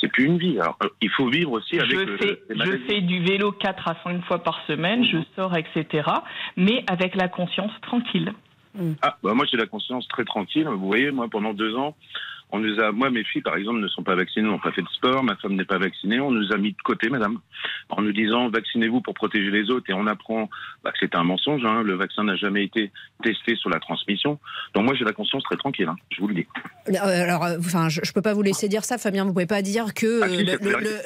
C'est 0.00 0.08
plus 0.08 0.24
une 0.24 0.38
vie. 0.38 0.58
Alors, 0.58 0.76
il 1.00 1.10
faut 1.10 1.28
vivre 1.28 1.52
aussi 1.52 1.78
avec. 1.78 1.90
Je, 1.90 2.16
fais, 2.16 2.42
je 2.50 2.78
fais 2.88 3.00
du 3.00 3.22
vélo 3.22 3.52
4 3.52 3.88
à 3.88 3.96
5 4.02 4.24
fois 4.24 4.42
par 4.42 4.60
semaine, 4.66 5.04
je 5.04 5.18
sors, 5.36 5.56
etc. 5.56 6.08
Mais 6.56 6.84
avec 6.88 7.14
la 7.14 7.28
conscience 7.28 7.72
tranquille. 7.82 8.32
Ah, 9.02 9.16
bah 9.22 9.34
moi 9.34 9.46
j'ai 9.50 9.56
la 9.56 9.66
conscience 9.66 10.06
très 10.08 10.24
tranquille. 10.24 10.66
Vous 10.68 10.86
voyez, 10.86 11.10
moi 11.10 11.28
pendant 11.28 11.52
deux 11.54 11.74
ans, 11.74 11.96
on 12.52 12.58
nous 12.58 12.80
a, 12.80 12.90
moi, 12.92 13.10
mes 13.10 13.24
filles, 13.24 13.42
par 13.42 13.56
exemple, 13.56 13.80
ne 13.80 13.88
sont 13.88 14.02
pas 14.02 14.14
vaccinées, 14.14 14.48
n'ont 14.48 14.58
pas 14.58 14.72
fait 14.72 14.82
de 14.82 14.88
sport. 14.88 15.22
Ma 15.22 15.36
femme 15.36 15.54
n'est 15.54 15.64
pas 15.64 15.78
vaccinée. 15.78 16.20
On 16.20 16.30
nous 16.30 16.52
a 16.52 16.56
mis 16.56 16.72
de 16.72 16.82
côté, 16.82 17.08
madame, 17.08 17.38
en 17.88 18.02
nous 18.02 18.12
disant 18.12 18.48
vaccinez-vous 18.48 19.00
pour 19.00 19.14
protéger 19.14 19.50
les 19.50 19.70
autres. 19.70 19.88
Et 19.88 19.92
on 19.92 20.06
apprend 20.06 20.48
bah, 20.82 20.90
que 20.90 20.98
c'est 21.00 21.14
un 21.14 21.22
mensonge. 21.22 21.64
Hein. 21.64 21.82
Le 21.82 21.94
vaccin 21.94 22.24
n'a 22.24 22.36
jamais 22.36 22.64
été 22.64 22.90
testé 23.22 23.54
sur 23.56 23.70
la 23.70 23.78
transmission. 23.78 24.38
Donc 24.74 24.84
moi, 24.84 24.94
j'ai 24.94 25.04
la 25.04 25.12
conscience 25.12 25.42
très 25.44 25.56
tranquille. 25.56 25.88
Hein, 25.88 25.96
je 26.10 26.20
vous 26.20 26.28
le 26.28 26.34
dis. 26.34 26.46
Euh, 26.88 27.22
alors, 27.22 27.44
euh, 27.44 27.58
enfin, 27.58 27.88
je, 27.88 28.00
ne 28.00 28.12
peux 28.12 28.22
pas 28.22 28.34
vous 28.34 28.42
laisser 28.42 28.68
dire 28.68 28.84
ça, 28.84 28.98
Fabien. 28.98 29.24
Vous 29.24 29.32
pouvez 29.32 29.46
pas 29.46 29.62
dire 29.62 29.94
que 29.94 30.22
ah, 30.22 30.26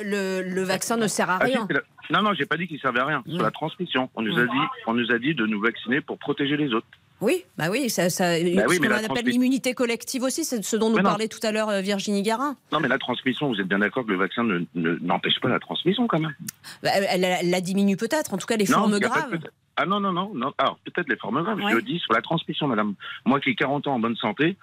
le, 0.02 0.62
vaccin 0.62 0.96
ne 0.96 1.06
sert 1.06 1.28
à 1.28 1.38
ah, 1.40 1.44
rien. 1.44 1.68
non, 2.10 2.22
non, 2.22 2.32
j'ai 2.32 2.46
pas 2.46 2.56
dit 2.56 2.66
qu'il 2.66 2.80
servait 2.80 3.00
à 3.00 3.06
rien. 3.06 3.22
Sur 3.28 3.42
la 3.42 3.50
transmission, 3.50 4.08
on 4.14 4.22
nous 4.22 4.38
a 4.38 4.44
dit, 4.44 4.64
on 4.86 4.94
nous 4.94 5.12
a 5.12 5.18
dit 5.18 5.34
de 5.34 5.46
nous 5.46 5.60
vacciner 5.60 6.00
pour 6.00 6.18
protéger 6.18 6.56
les 6.56 6.72
autres. 6.72 6.86
Oui, 7.20 7.44
bah 7.56 7.66
oui, 7.70 7.88
ça, 7.88 8.10
ça 8.10 8.24
bah 8.24 8.64
ce 8.68 8.78
qu'on 8.78 8.90
appelle 8.90 9.24
l'immunité 9.24 9.72
collective 9.72 10.22
aussi, 10.24 10.44
c'est 10.44 10.62
ce 10.62 10.76
dont 10.76 10.90
nous 10.90 11.02
parlait 11.02 11.28
tout 11.28 11.38
à 11.42 11.52
l'heure 11.52 11.68
euh, 11.68 11.80
Virginie 11.80 12.22
Garin. 12.22 12.56
Non, 12.72 12.80
mais 12.80 12.88
la 12.88 12.98
transmission, 12.98 13.48
vous 13.48 13.60
êtes 13.60 13.68
bien 13.68 13.78
d'accord 13.78 14.04
que 14.04 14.10
le 14.10 14.18
vaccin 14.18 14.44
n'empêche 14.74 15.40
pas 15.40 15.48
la 15.48 15.60
transmission 15.60 16.06
quand 16.06 16.20
même 16.20 16.34
bah, 16.82 16.90
elle, 16.92 17.50
la 17.50 17.60
diminue 17.60 17.96
peut-être, 17.96 18.34
en 18.34 18.38
tout 18.38 18.46
cas 18.46 18.56
les 18.56 18.66
formes 18.66 18.98
graves. 18.98 19.38
Ah 19.76 19.86
non, 19.86 20.00
non, 20.00 20.12
non, 20.12 20.32
non. 20.34 20.52
Alors 20.58 20.78
peut-être 20.84 21.08
les 21.08 21.16
formes 21.16 21.42
graves, 21.42 21.60
je 21.70 21.76
le 21.76 21.82
dis 21.82 21.98
sur 21.98 22.12
la 22.12 22.20
transmission, 22.20 22.66
madame. 22.66 22.94
Moi 23.24 23.40
qui 23.40 23.50
ai 23.50 23.54
40 23.54 23.86
ans 23.86 23.94
en 23.94 23.98
bonne 23.98 24.16
santé, 24.16 24.56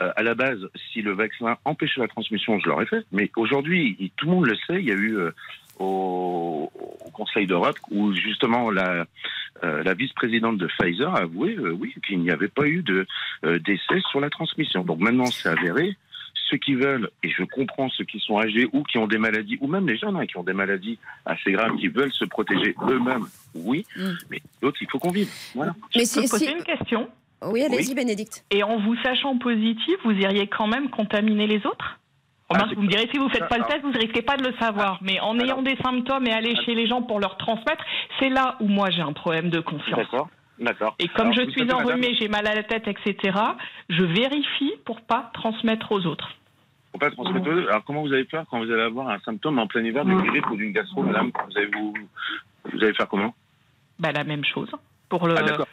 euh, 0.00 0.12
à 0.16 0.22
la 0.22 0.34
base, 0.34 0.58
si 0.92 1.02
le 1.02 1.12
vaccin 1.12 1.56
empêchait 1.64 2.00
la 2.00 2.08
transmission, 2.08 2.58
je 2.58 2.68
l'aurais 2.68 2.86
fait. 2.86 3.06
Mais 3.12 3.30
aujourd'hui, 3.36 4.12
tout 4.16 4.26
le 4.26 4.32
monde 4.32 4.46
le 4.46 4.56
sait, 4.66 4.80
il 4.80 4.84
y 4.84 4.90
a 4.90 4.94
eu 4.94 5.16
euh, 5.16 5.30
au, 5.78 6.70
Conseil 7.12 7.46
d'Europe 7.46 7.78
où 7.90 8.12
justement 8.12 8.72
la, 8.72 9.06
euh, 9.62 9.82
la 9.82 9.94
vice-présidente 9.94 10.58
de 10.58 10.66
Pfizer 10.66 11.14
a 11.14 11.20
avoué 11.20 11.56
euh, 11.56 11.70
oui 11.70 11.94
qu'il 12.06 12.20
n'y 12.20 12.30
avait 12.30 12.48
pas 12.48 12.66
eu 12.66 12.82
de 12.82 13.06
euh, 13.44 13.58
d'essai 13.60 14.00
sur 14.10 14.20
la 14.20 14.30
transmission. 14.30 14.82
Donc 14.84 14.98
maintenant 14.98 15.26
c'est 15.26 15.48
avéré. 15.48 15.96
Ceux 16.50 16.58
qui 16.58 16.74
veulent, 16.74 17.08
et 17.22 17.30
je 17.30 17.42
comprends 17.42 17.88
ceux 17.88 18.04
qui 18.04 18.20
sont 18.20 18.38
âgés 18.38 18.68
ou 18.72 18.82
qui 18.82 18.98
ont 18.98 19.06
des 19.06 19.16
maladies, 19.16 19.56
ou 19.62 19.66
même 19.66 19.88
les 19.88 19.96
jeunes 19.96 20.16
hein, 20.16 20.26
qui 20.26 20.36
ont 20.36 20.42
des 20.42 20.52
maladies 20.52 20.98
assez 21.24 21.52
graves, 21.52 21.76
qui 21.76 21.88
veulent 21.88 22.12
se 22.12 22.26
protéger 22.26 22.74
eux-mêmes, 22.86 23.24
oui, 23.54 23.86
mm. 23.96 24.10
mais 24.30 24.42
d'autres, 24.60 24.76
il 24.82 24.90
faut 24.90 24.98
qu'on 24.98 25.10
vive. 25.10 25.30
Voilà. 25.54 25.74
Mais 25.96 26.04
je 26.04 26.20
peux 26.20 26.28
poser 26.28 26.52
une 26.52 26.62
question? 26.62 27.08
Oui, 27.46 27.62
allez-y, 27.62 27.94
Bénédicte. 27.94 28.44
Et 28.50 28.62
en 28.62 28.78
vous 28.78 28.94
sachant 29.02 29.38
positif, 29.38 29.96
vous 30.04 30.12
iriez 30.12 30.46
quand 30.46 30.66
même 30.66 30.90
contaminer 30.90 31.46
les 31.46 31.64
autres? 31.66 31.98
Ah, 32.50 32.66
vous 32.74 32.82
me 32.82 32.88
direz, 32.88 33.08
si 33.10 33.18
vous 33.18 33.24
ne 33.24 33.30
faites 33.30 33.48
pas 33.48 33.58
le 33.58 33.64
test, 33.64 33.80
vous 33.82 33.90
ne 33.90 33.98
risquez 33.98 34.22
pas 34.22 34.36
de 34.36 34.44
le 34.44 34.54
savoir. 34.58 34.98
Mais 35.02 35.18
en 35.20 35.38
ayant 35.38 35.62
des 35.62 35.76
symptômes 35.76 36.26
et 36.26 36.32
aller 36.32 36.54
chez 36.64 36.74
les 36.74 36.86
gens 36.86 37.02
pour 37.02 37.20
leur 37.20 37.36
transmettre, 37.38 37.84
c'est 38.18 38.28
là 38.28 38.56
où 38.60 38.66
moi 38.66 38.90
j'ai 38.90 39.02
un 39.02 39.12
problème 39.12 39.50
de 39.50 39.60
confiance. 39.60 39.96
D'accord. 39.96 40.28
D'accord. 40.58 40.94
Et 40.98 41.08
comme 41.08 41.32
je 41.32 41.50
suis 41.50 41.70
enrhumée, 41.72 42.14
j'ai 42.14 42.28
mal 42.28 42.46
à 42.46 42.54
la 42.54 42.62
tête, 42.62 42.86
etc., 42.86 43.36
je 43.88 44.04
vérifie 44.04 44.72
pour 44.84 45.00
pas 45.00 45.30
transmettre 45.34 45.90
aux 45.90 46.06
autres. 46.06 46.30
Pour 46.92 47.00
pas 47.00 47.10
transmettre 47.10 47.46
aux 47.48 47.52
autres. 47.52 47.68
Alors 47.70 47.84
comment 47.84 48.02
vous 48.02 48.12
allez 48.12 48.24
faire 48.26 48.44
quand 48.48 48.58
vous 48.58 48.70
allez 48.70 48.82
avoir 48.82 49.08
un 49.08 49.18
symptôme 49.20 49.58
en 49.58 49.66
plein 49.66 49.82
hiver 49.82 50.04
d'une 50.04 50.22
grippe 50.22 50.48
ou 50.50 50.56
d'une 50.56 50.72
gastro, 50.72 51.02
madame? 51.02 51.32
Vous 51.34 51.58
allez, 51.58 51.66
vous, 51.66 51.94
vous 52.72 52.84
allez 52.84 52.94
faire 52.94 53.08
comment? 53.08 53.34
Bah, 53.98 54.12
La 54.12 54.22
même 54.22 54.44
chose. 54.44 54.70
Pour 55.08 55.26
le... 55.26 55.34
Ah, 55.36 55.64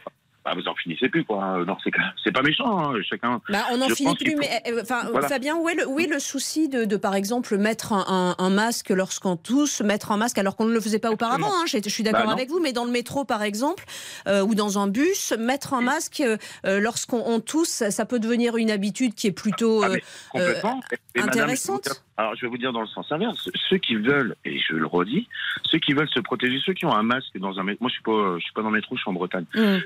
bah, 0.44 0.52
vous 0.54 0.66
en 0.68 0.74
finissez 0.74 1.08
plus, 1.08 1.24
quoi. 1.24 1.42
hein. 1.42 1.64
Non, 1.64 1.76
c'est 1.84 1.90
c'est 2.24 2.32
pas 2.32 2.42
méchant, 2.42 2.78
hein. 2.92 2.94
chacun. 3.08 3.40
Bah, 3.48 3.64
on 3.72 3.76
n'en 3.78 3.88
finit 3.88 4.14
plus, 4.16 4.34
mais 4.36 4.62
euh, 4.68 4.80
enfin, 4.82 5.02
Voilà. 5.10 5.28
Fabien, 5.28 5.56
où 5.56 5.68
est, 5.68 5.74
le, 5.74 5.86
où 5.88 6.00
est 6.00 6.06
le 6.06 6.18
souci 6.18 6.68
de, 6.68 6.84
de, 6.84 6.96
par 6.96 7.14
exemple, 7.14 7.56
mettre 7.58 7.92
un, 7.92 8.04
un- 8.38 8.44
un 8.44 8.50
masque 8.50 8.90
lorsqu'on 8.90 9.36
tousse, 9.36 9.80
mettre 9.82 10.10
un 10.12 10.16
masque 10.16 10.38
alors 10.38 10.56
qu'on 10.56 10.64
ne 10.64 10.72
le 10.72 10.80
faisait 10.80 10.98
pas 10.98 11.10
auparavant 11.10 11.46
hein, 11.52 11.64
je, 11.66 11.78
je 11.82 11.88
suis 11.88 12.02
d'accord 12.02 12.26
Bah, 12.26 12.32
avec 12.32 12.48
vous, 12.48 12.60
mais 12.60 12.72
dans 12.72 12.84
le 12.84 12.90
métro, 12.90 13.24
par 13.24 13.42
exemple, 13.42 13.84
euh, 14.26 14.42
ou 14.42 14.54
dans 14.54 14.78
un 14.78 14.88
bus, 14.88 15.32
mettre 15.38 15.74
un 15.74 15.80
masque 15.82 16.20
euh, 16.20 16.36
euh, 16.66 16.80
lorsqu'on 16.80 17.22
on 17.26 17.40
tousse, 17.40 17.82
ça, 17.90 18.04
peut 18.06 18.18
devenir 18.18 18.56
une 18.56 18.70
habitude 18.70 19.14
qui 19.14 19.26
est 19.28 19.32
plutôt 19.32 19.82
Ah, 19.82 19.90
euh. 19.90 19.98
Et- 20.34 21.18
et 21.18 21.20
intéressante. 21.22 22.02
alors, 22.16 22.34
je 22.36 22.42
vais 22.42 22.48
vous 22.48 22.58
dire 22.58 22.72
dans 22.72 22.80
le 22.80 22.86
sens 22.86 23.10
inverse. 23.12 23.48
Ceux 23.68 23.78
qui 23.78 23.94
veulent, 23.96 24.34
et 24.44 24.58
je 24.58 24.74
le 24.74 24.86
redis, 24.86 25.28
ceux 25.64 25.78
qui 25.78 25.92
veulent 25.92 26.08
se 26.08 26.20
protéger, 26.20 26.58
ceux 26.64 26.72
qui 26.72 26.86
ont 26.86 26.94
un 26.94 27.02
masque 27.02 27.36
dans 27.38 27.58
un 27.58 27.62
métro. 27.62 27.78
Moi, 27.84 27.88
je 27.90 27.94
suis 27.94 28.02
pas, 28.02 28.34
je 28.38 28.42
suis 28.44 28.52
pas 28.52 28.62
dans 28.62 28.70
le 28.70 28.76
métro, 28.76 28.96
je 28.96 29.00
suis 29.02 29.10
en 29.10 29.12
Bretagne. 29.14 29.44
Non, 29.54 29.80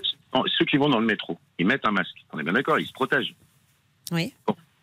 Ceux 0.58 0.64
qui 0.66 0.76
vont 0.76 0.88
dans 0.88 1.00
le 1.00 1.06
métro, 1.06 1.38
ils 1.58 1.66
mettent 1.66 1.86
un 1.86 1.92
masque. 1.92 2.16
On 2.32 2.38
est 2.38 2.42
bien 2.42 2.52
d'accord, 2.52 2.78
ils 2.78 2.86
se 2.86 2.92
protègent. 2.92 3.34
Oui. 4.12 4.34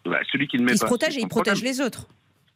Bah, 0.05 0.19
celui 0.31 0.47
qui 0.47 0.57
ne 0.57 0.63
met 0.63 0.73
il 0.73 0.77
se 0.77 0.81
pas. 0.81 0.87
protège 0.87 1.13
c'est 1.13 1.17
et 1.17 1.19
il 1.19 1.23
son 1.23 1.27
protège 1.29 1.55
problème. 1.59 1.73
les 1.73 1.81
autres. 1.81 2.07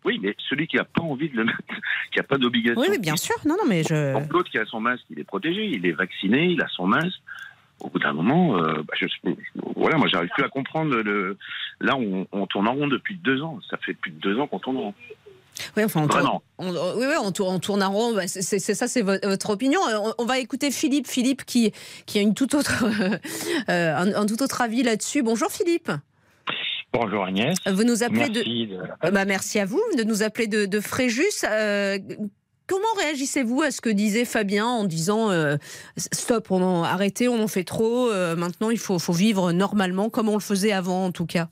Oui, 0.03 0.19
mais 0.21 0.35
celui 0.49 0.67
qui 0.67 0.77
n'a 0.77 0.83
pas 0.85 1.01
envie 1.01 1.29
de 1.29 1.35
le 1.37 1.45
mettre, 1.45 1.59
qui 2.11 2.17
n'a 2.17 2.23
pas 2.23 2.37
d'obligation. 2.37 2.79
Oui, 2.81 2.87
oui, 2.89 2.99
bien 2.99 3.15
sûr. 3.15 3.35
Non, 3.45 3.55
non, 3.57 3.67
mais 3.67 3.83
je. 3.83 4.17
L'autre 4.31 4.49
qui 4.49 4.57
a 4.57 4.65
son 4.65 4.79
masque, 4.79 5.05
il 5.09 5.19
est 5.19 5.23
protégé, 5.23 5.65
il 5.65 5.85
est 5.85 5.91
vacciné, 5.91 6.45
il 6.45 6.61
a 6.61 6.67
son 6.69 6.87
masque. 6.87 7.19
Au 7.79 7.89
bout 7.89 7.99
d'un 7.99 8.13
moment, 8.13 8.57
euh, 8.57 8.81
bah, 8.81 8.95
je, 8.99 9.05
voilà, 9.75 9.97
moi, 9.97 10.07
j'arrive 10.07 10.29
plus 10.33 10.43
à 10.43 10.49
comprendre. 10.49 10.95
Le, 10.95 11.37
là, 11.79 11.95
on, 11.95 12.25
on 12.31 12.47
tourne 12.47 12.67
en 12.67 12.73
rond 12.73 12.87
depuis 12.87 13.15
deux 13.17 13.41
ans. 13.43 13.59
Ça 13.69 13.77
fait 13.77 13.93
plus 13.93 14.09
de 14.11 14.19
deux 14.19 14.39
ans 14.39 14.47
qu'on 14.47 14.59
tourne 14.59 14.77
en 14.77 14.81
rond. 14.81 14.93
Oui, 15.75 15.83
enfin, 15.83 16.01
on 16.03 16.07
tourne, 16.07 16.27
on, 16.57 16.69
oui, 16.97 17.05
oui, 17.07 17.15
on 17.21 17.31
tourne, 17.31 17.55
on 17.55 17.59
tourne 17.59 17.83
en 17.83 17.91
rond. 17.91 18.13
Bah, 18.13 18.27
c'est 18.27 18.59
ça, 18.59 18.87
c'est 18.87 19.01
vo- 19.01 19.17
votre 19.23 19.49
opinion. 19.49 19.79
Euh, 19.89 19.97
On, 19.99 20.13
on 20.19 20.25
va 20.25 20.39
écouter 20.39 20.71
Philippe. 20.71 21.07
Philippe 21.07 21.45
qui, 21.45 21.71
qui 22.05 22.19
a 22.19 22.21
une 22.21 22.33
toute 22.33 22.53
autre, 22.53 22.83
euh, 23.69 23.95
un, 23.95 24.13
un 24.13 24.25
tout 24.25 24.41
autre 24.43 24.61
avis 24.61 24.83
là-dessus. 24.83 25.21
Bonjour 25.23 25.49
Philippe. 25.51 25.91
Bonjour 26.93 27.25
Agnès. 27.25 27.55
Vous 27.65 27.83
nous 27.83 28.03
appelez. 28.03 28.19
Merci. 28.29 28.67
de- 28.67 28.77
Euh, 29.05 29.11
Bah, 29.11 29.25
merci 29.25 29.59
à 29.59 29.65
vous 29.65 29.81
de 29.97 30.03
nous 30.03 30.23
appeler 30.23 30.47
de, 30.47 30.65
de 30.65 30.79
Fréjus. 30.79 31.23
Euh, 31.43 31.99
comment 32.65 32.85
réagissez-vous 32.97 33.61
à 33.61 33.71
ce 33.71 33.81
que 33.81 33.89
disait 33.89 34.25
Fabien 34.25 34.65
en 34.65 34.83
disant 34.85 35.29
euh, 35.29 35.57
stop, 35.97 36.49
on 36.51 36.61
en, 36.63 36.83
arrêtez, 36.83 37.27
on 37.27 37.41
en 37.43 37.47
fait 37.47 37.63
trop. 37.65 38.09
maintenant, 38.35 38.69
il 38.69 38.79
faut, 38.79 38.99
faut 38.99 39.13
vivre 39.13 39.51
normalement 39.51 40.09
comme 40.09 40.29
on 40.29 40.35
le 40.35 40.39
faisait 40.41 40.71
avant, 40.71 41.05
en 41.05 41.11
tout 41.11 41.25
cas. 41.25 41.49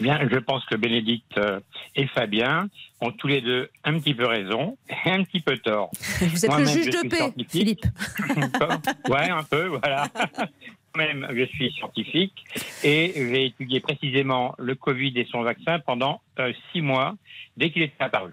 Bien, 0.00 0.28
je 0.30 0.38
pense 0.38 0.64
que 0.66 0.76
Bénédicte 0.76 1.36
euh, 1.38 1.60
et 1.94 2.06
Fabien 2.06 2.68
ont 3.00 3.12
tous 3.12 3.26
les 3.26 3.40
deux 3.40 3.70
un 3.84 3.98
petit 3.98 4.14
peu 4.14 4.26
raison 4.26 4.76
et 4.88 5.10
un 5.10 5.22
petit 5.24 5.40
peu 5.40 5.58
tort. 5.58 5.90
Vous 6.20 6.44
êtes 6.44 6.58
le 6.58 6.66
juge 6.66 6.90
de 6.90 7.08
paix. 7.08 7.44
Philippe. 7.48 7.84
ouais, 9.08 9.30
un 9.30 9.42
peu, 9.42 9.66
voilà. 9.66 10.08
Même, 10.96 11.28
je 11.32 11.44
suis 11.44 11.70
scientifique 11.72 12.44
et 12.82 13.12
j'ai 13.14 13.46
étudié 13.46 13.78
précisément 13.78 14.54
le 14.58 14.74
Covid 14.74 15.12
et 15.16 15.26
son 15.30 15.42
vaccin 15.42 15.78
pendant 15.78 16.20
euh, 16.40 16.52
six 16.72 16.80
mois 16.80 17.14
dès 17.56 17.70
qu'il 17.70 17.82
était 17.82 18.02
apparu. 18.02 18.32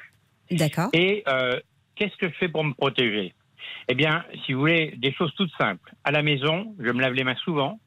D'accord. 0.50 0.90
Et 0.94 1.24
euh, 1.28 1.60
qu'est-ce 1.96 2.16
que 2.18 2.30
je 2.30 2.34
fais 2.34 2.50
pour 2.50 2.64
me 2.64 2.74
protéger? 2.74 3.34
Eh 3.90 3.96
bien, 3.96 4.26
si 4.46 4.54
vous 4.54 4.62
voulez, 4.62 4.94
des 4.98 5.14
choses 5.14 5.34
toutes 5.36 5.52
simples. 5.58 5.94
À 6.04 6.12
la 6.12 6.24
maison, 6.24 6.76
je 6.80 6.92
me 6.92 7.00
lave 7.00 7.14
les 7.14 7.24
mains 7.24 7.36
souvent 7.36 7.80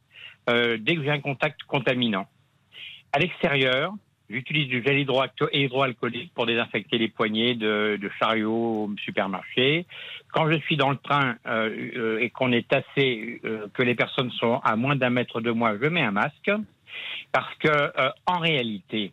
euh, 0.49 0.79
dès 0.81 0.95
que 0.95 1.03
j'ai 1.03 1.11
un 1.11 1.21
contact 1.21 1.63
contaminant. 1.65 2.27
À 3.13 3.19
l'extérieur, 3.19 3.93
j'utilise 4.29 4.69
du 4.69 4.83
gel 4.83 4.99
hydro- 4.99 5.25
hydroalcoolique 5.53 6.33
pour 6.35 6.47
désinfecter 6.47 6.99
les 6.99 7.09
poignées 7.09 7.55
de, 7.55 7.99
chariots 8.19 8.85
au 8.85 8.91
supermarché. 9.05 9.87
Quand 10.33 10.51
je 10.51 10.59
suis 10.61 10.77
dans 10.77 10.91
le 10.91 10.97
train 10.97 11.37
euh, 11.47 11.91
euh, 11.97 12.19
et 12.21 12.31
qu'on 12.31 12.53
est 12.53 12.73
assez, 12.73 13.41
euh, 13.45 13.67
que 13.75 13.83
les 13.83 13.95
personnes 13.95 14.31
sont 14.33 14.61
à 14.63 14.77
moins 14.77 14.97
d'un 14.97 15.11
mètre 15.11 15.41
de 15.41 15.51
moi, 15.51 15.75
je 15.81 15.89
mets 15.89 16.03
un 16.03 16.13
masque 16.13 16.51
parce 17.33 17.55
que 17.57 17.69
euh, 17.69 18.11
en 18.27 18.39
réalité, 18.39 19.13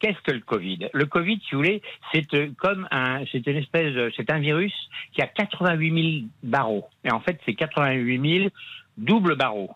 Qu'est-ce 0.00 0.20
que 0.22 0.30
le 0.30 0.40
Covid? 0.40 0.88
Le 0.92 1.06
Covid, 1.06 1.40
si 1.40 1.52
vous 1.52 1.58
voulez, 1.58 1.82
c'est 2.12 2.32
euh, 2.34 2.50
comme 2.56 2.86
un, 2.92 3.24
c'est 3.32 3.44
une 3.46 3.56
espèce, 3.56 4.12
c'est 4.16 4.30
un 4.30 4.38
virus 4.38 4.72
qui 5.12 5.22
a 5.22 5.26
88 5.26 6.20
000 6.20 6.26
barreaux. 6.44 6.88
Et 7.04 7.10
en 7.10 7.18
fait, 7.20 7.40
c'est 7.44 7.54
88 7.54 8.38
000 8.38 8.50
doubles 8.96 9.34
barreaux. 9.34 9.70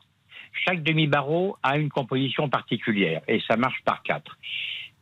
Chaque 0.53 0.83
demi-barreau 0.83 1.57
a 1.63 1.79
une 1.79 1.89
composition 1.89 2.49
particulière 2.49 3.23
et 3.29 3.41
ça 3.49 3.57
marche 3.57 3.83
par 3.85 4.03
quatre. 4.03 4.37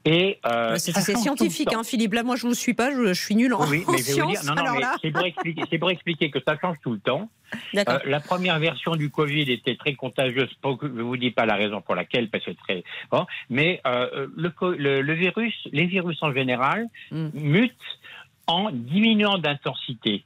Et 0.07 0.39
euh, 0.47 0.77
C'est 0.77 0.93
scientifique, 1.17 1.75
hein, 1.75 1.83
Philippe. 1.85 2.15
Là, 2.15 2.23
moi, 2.23 2.35
je 2.37 2.47
ne 2.47 2.53
vous 2.53 2.55
suis 2.55 2.73
pas, 2.73 2.91
je, 2.91 3.09
je 3.09 3.13
suis 3.23 3.35
nul 3.35 3.53
en, 3.53 3.61
Oui, 3.69 3.85
en 3.87 3.93
mais 3.93 3.99
je 3.99 4.15
vais 4.15 4.23
vous 4.23 4.29
dire, 4.31 4.41
sciences. 4.41 4.47
non, 4.47 4.55
non, 4.55 4.63
Alors 4.63 4.75
mais 4.77 4.81
là, 4.81 4.97
c'est 5.03 5.11
pour 5.11 5.27
expliquer, 5.27 5.63
c'est 5.71 5.79
pour 5.79 5.91
expliquer 5.91 6.31
que 6.31 6.39
ça 6.47 6.57
change 6.59 6.79
tout 6.83 6.93
le 6.93 7.01
temps. 7.01 7.29
Euh, 7.77 7.99
la 8.07 8.21
première 8.21 8.59
version 8.59 8.97
du 8.97 9.11
Covid 9.11 9.43
était 9.53 9.77
très 9.77 9.93
contagieuse. 9.95 10.49
Je 10.65 11.03
vous 11.03 11.17
dis 11.19 11.33
pas 11.33 11.45
la 11.45 11.57
raison 11.57 11.83
pour 11.83 11.95
laquelle, 11.97 12.31
parce 12.31 12.45
que 12.47 12.53
très 12.53 12.83
bon. 13.11 13.27
Mais 13.51 13.83
euh, 13.87 14.27
le, 14.35 14.49
co- 14.49 14.73
le, 14.73 15.03
le 15.03 15.13
virus, 15.13 15.55
les 15.71 15.85
virus 15.87 16.17
en 16.23 16.33
général, 16.33 16.87
Mm. 17.11 17.29
mutent 17.35 17.99
en 18.47 18.71
diminuant 18.73 19.37
d'intensité 19.37 20.25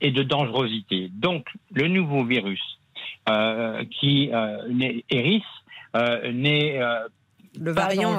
et 0.00 0.12
de 0.12 0.22
dangerosité. 0.22 1.08
Donc, 1.12 1.46
le 1.72 1.88
nouveau 1.88 2.24
virus 2.24 2.62
qui 3.90 4.30
euh, 4.32 4.68
n'est 4.68 5.04
Eris 5.10 5.42
euh, 5.96 6.32
n'est 6.32 6.80
euh, 6.80 7.08
le 7.58 7.72
variant. 7.72 8.18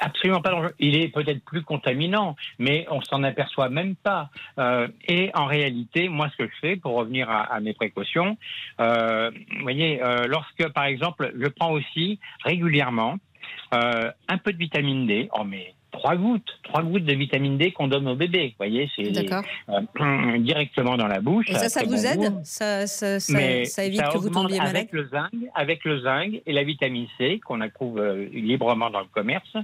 Absolument 0.00 0.40
pas 0.40 0.50
dangereux. 0.50 0.74
Il 0.78 0.96
est 0.96 1.08
peut-être 1.08 1.42
plus 1.44 1.62
contaminant, 1.62 2.36
mais 2.58 2.86
on 2.90 3.00
s'en 3.00 3.22
aperçoit 3.22 3.68
même 3.68 3.96
pas. 3.96 4.28
Euh, 4.58 4.88
et 5.08 5.30
en 5.34 5.46
réalité, 5.46 6.08
moi, 6.08 6.28
ce 6.30 6.44
que 6.44 6.50
je 6.50 6.58
fais, 6.60 6.76
pour 6.76 6.92
revenir 6.94 7.30
à, 7.30 7.42
à 7.42 7.60
mes 7.60 7.72
précautions, 7.72 8.36
euh, 8.80 9.30
vous 9.56 9.62
voyez, 9.62 10.02
euh, 10.02 10.26
lorsque, 10.26 10.68
par 10.72 10.84
exemple, 10.84 11.32
je 11.38 11.48
prends 11.48 11.72
aussi 11.72 12.18
régulièrement 12.44 13.16
euh, 13.74 14.10
un 14.28 14.38
peu 14.38 14.52
de 14.52 14.58
vitamine 14.58 15.06
D, 15.06 15.28
oh 15.32 15.44
mais 15.44 15.74
trois 15.94 16.16
gouttes, 16.16 16.58
trois 16.64 16.82
gouttes 16.82 17.04
de 17.04 17.14
vitamine 17.14 17.56
D 17.56 17.70
qu'on 17.72 17.88
donne 17.88 18.08
au 18.08 18.16
bébé, 18.16 18.48
vous 18.48 18.56
voyez, 18.58 18.90
c'est 18.94 19.16
euh, 19.16 20.38
directement 20.38 20.96
dans 20.96 21.06
la 21.06 21.20
bouche. 21.20 21.48
Et 21.48 21.54
ça, 21.54 21.68
ça 21.68 21.84
vous 21.84 21.90
bon 21.90 22.04
aid 22.04 22.18
goût. 22.18 22.40
ça, 22.42 22.86
ça, 22.86 23.20
ça, 23.20 23.32
Mais 23.32 23.64
ça 23.64 23.84
évite 23.84 24.02
que 24.12 24.18
vous 24.18 24.30
tombiez 24.30 24.58
malade 24.58 24.76
avec 24.76 24.92
le 24.92 25.08
zinc, 25.08 25.30
avec 25.54 25.84
le 25.84 26.00
zinc 26.00 26.42
et 26.44 26.52
la 26.52 26.64
vitamine 26.64 27.06
C 27.16 27.40
qu'on 27.44 27.60
trouve 27.70 27.98
euh, 27.98 28.26
librement 28.32 28.90
dans 28.90 29.00
le 29.00 29.06
commerce. 29.06 29.56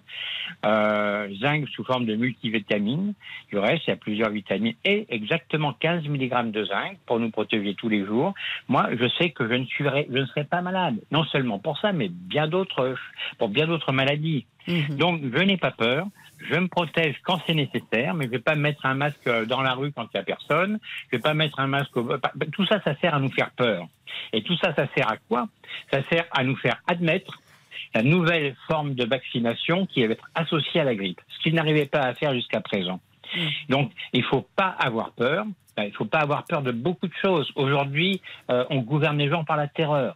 Euh, 0.64 1.28
zinc 1.40 1.68
sous 1.68 1.84
forme 1.84 2.06
de 2.06 2.14
multivitamine. 2.14 3.14
Du 3.50 3.58
reste, 3.58 3.86
il 3.86 3.90
y 3.90 3.92
a 3.92 3.96
plusieurs 3.96 4.30
vitamines 4.30 4.74
et 4.84 5.06
exactement 5.08 5.72
15 5.72 6.04
mg 6.04 6.50
de 6.52 6.64
zinc 6.64 6.96
pour 7.06 7.18
nous 7.18 7.30
protéger 7.30 7.74
tous 7.74 7.88
les 7.88 8.06
jours. 8.06 8.34
Moi, 8.68 8.88
je 8.98 9.08
sais 9.18 9.30
que 9.30 9.48
je 9.48 9.54
ne 9.54 9.66
serai, 9.66 10.06
je 10.10 10.18
ne 10.18 10.26
serai 10.26 10.44
pas 10.44 10.60
malade. 10.62 10.96
Non 11.10 11.24
seulement 11.24 11.58
pour 11.58 11.78
ça, 11.78 11.92
mais 11.92 12.08
bien 12.08 12.46
d'autres, 12.46 12.94
pour 13.38 13.48
bien 13.48 13.66
d'autres 13.66 13.92
maladies. 13.92 14.46
Mhm. 14.68 14.96
Donc, 14.96 15.20
je 15.22 15.42
n'ai 15.42 15.56
pas 15.56 15.70
peur. 15.70 16.06
Je 16.50 16.54
me 16.54 16.68
protège 16.68 17.16
quand 17.22 17.38
c'est 17.46 17.54
nécessaire, 17.54 18.14
mais 18.14 18.24
je 18.26 18.30
vais 18.30 18.38
pas 18.38 18.54
mettre 18.54 18.86
un 18.86 18.94
masque 18.94 19.26
euh, 19.26 19.44
dans 19.44 19.60
la 19.60 19.74
rue 19.74 19.92
quand 19.92 20.06
il 20.14 20.16
y 20.16 20.20
a 20.20 20.22
personne. 20.22 20.78
Je 21.10 21.16
vais 21.16 21.22
pas 21.22 21.34
mettre 21.34 21.60
un 21.60 21.66
masque. 21.66 21.94
au- 21.96 22.16
Tout 22.52 22.64
ça, 22.66 22.80
ça 22.82 22.94
sert 23.00 23.14
à 23.14 23.20
nous 23.20 23.30
faire 23.30 23.50
peur. 23.50 23.86
Et 24.32 24.42
tout 24.42 24.56
ça, 24.56 24.74
ça 24.74 24.86
sert 24.94 25.10
à 25.10 25.16
quoi? 25.28 25.48
Ça 25.92 26.00
sert 26.10 26.24
à 26.32 26.42
nous 26.44 26.56
faire 26.56 26.80
admettre 26.86 27.40
la 27.94 28.02
nouvelle 28.02 28.54
forme 28.68 28.94
de 28.94 29.04
vaccination 29.04 29.84
qui 29.86 30.04
va 30.06 30.12
être 30.12 30.30
associée 30.34 30.80
à 30.80 30.84
la 30.84 30.94
grippe, 30.94 31.20
ce 31.28 31.42
qu'ils 31.42 31.54
n'arrivaient 31.54 31.86
pas 31.86 32.00
à 32.02 32.14
faire 32.14 32.32
jusqu'à 32.32 32.60
présent. 32.60 33.00
Mm. 33.36 33.40
Donc, 33.68 33.92
il 34.12 34.22
faut 34.24 34.46
pas 34.56 34.68
avoir 34.78 35.12
peur. 35.12 35.44
Il 35.78 35.92
faut 35.92 36.04
pas 36.04 36.18
avoir 36.20 36.44
peur 36.44 36.62
de 36.62 36.72
beaucoup 36.72 37.06
de 37.08 37.14
choses. 37.22 37.50
Aujourd'hui, 37.54 38.20
euh, 38.50 38.64
on 38.70 38.80
gouverne 38.80 39.16
les 39.18 39.28
gens 39.30 39.44
par 39.44 39.56
la 39.56 39.66
terreur. 39.66 40.14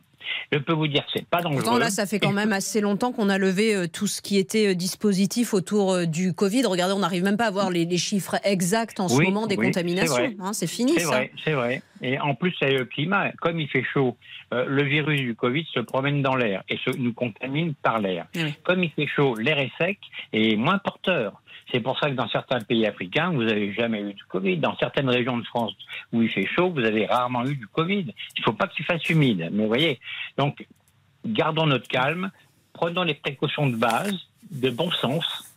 Je 0.53 0.59
peux 0.59 0.73
vous 0.73 0.89
dire 0.89 1.05
que 1.07 1.13
c'est 1.15 1.27
pas 1.27 1.41
dangereux. 1.41 1.63
Pourtant, 1.63 1.79
là, 1.79 1.91
ça 1.91 2.07
fait 2.07 2.19
quand 2.19 2.33
même 2.33 2.53
assez 2.53 2.81
longtemps 2.81 3.13
qu'on 3.13 3.29
a 3.29 3.39
levé 3.39 3.75
euh, 3.75 3.87
tout 3.87 4.07
ce 4.07 4.23
qui 4.23 4.39
était 4.39 4.69
euh, 4.69 4.75
dispositif 4.75 5.55
autour 5.55 5.93
euh, 5.93 6.07
du 6.07 6.33
Covid. 6.33 6.67
Regardez, 6.67 6.95
on 6.95 7.01
n'arrive 7.01 7.25
même 7.25 7.37
pas 7.37 7.47
à 7.47 7.51
voir 7.51 7.71
les, 7.71 7.85
les 7.85 7.99
chiffres 7.99 8.37
exacts 8.45 9.01
en 9.01 9.09
ce 9.09 9.21
moment 9.21 9.47
des 9.47 9.57
oui, 9.57 9.67
contaminations. 9.67 10.15
c'est 10.17 10.37
hein, 10.41 10.53
C'est 10.53 10.67
fini, 10.67 10.95
C'est 10.95 11.01
ça. 11.01 11.09
vrai, 11.09 11.31
c'est 11.45 11.53
vrai. 11.53 11.83
Et 12.03 12.21
en 12.21 12.35
plus, 12.35 12.55
c'est 12.59 12.71
le 12.71 12.85
climat. 12.85 13.33
Comme 13.41 13.59
il 13.59 13.69
fait 13.69 13.83
chaud, 13.83 14.17
euh, 14.53 14.67
le 14.69 14.83
virus 14.83 15.21
du 15.21 15.35
Covid 15.35 15.67
se 15.73 15.81
promène 15.81 16.21
dans 16.23 16.37
l'air 16.37 16.63
et 16.69 16.77
se, 16.77 16.91
nous 16.97 17.15
contamine 17.15 17.75
par 17.75 17.99
l'air. 17.99 18.27
Oui. 18.35 18.55
Comme 18.63 18.85
il 18.85 18.91
fait 18.91 19.07
chaud, 19.07 19.35
l'air 19.37 19.59
est 19.59 19.73
sec 19.79 19.99
et 20.33 20.57
moins 20.57 20.79
porteur. 20.79 21.41
C'est 21.73 21.81
pour 21.81 21.99
ça 21.99 22.11
que 22.11 22.15
dans 22.15 22.29
certains 22.29 22.61
pays 22.61 22.87
africains, 22.87 23.31
vous 23.31 23.43
n'avez 23.45 23.73
jamais 23.73 24.01
eu 24.01 24.15
du 24.15 24.25
Covid. 24.25 24.59
Dans 24.59 24.77
certaines 24.77 25.09
régions 25.09 25.39
de 25.39 25.45
France 25.45 25.73
où 26.13 26.23
il 26.23 26.29
fait 26.29 26.47
chaud, 26.47 26.71
vous 26.71 26.85
avez 26.85 27.07
rarement 27.07 27.45
eu 27.47 27.57
du 27.57 27.67
Covid. 27.67 28.07
Il 28.37 28.41
ne 28.41 28.45
faut 28.45 28.53
pas 28.53 28.69
qu'il 28.69 28.85
fasse 28.85 29.09
humide. 29.09 29.49
Mais 29.53 29.63
vous 29.63 29.69
voyez, 29.69 29.99
donc, 30.37 30.67
gardons 31.27 31.67
notre 31.67 31.89
calme, 31.89 32.31
prenons 32.73 33.03
les 33.03 33.15
précautions 33.15 33.67
de 33.67 33.77
base, 33.77 34.15
de 34.51 34.71
bon 34.71 34.91
sens. 34.91 35.51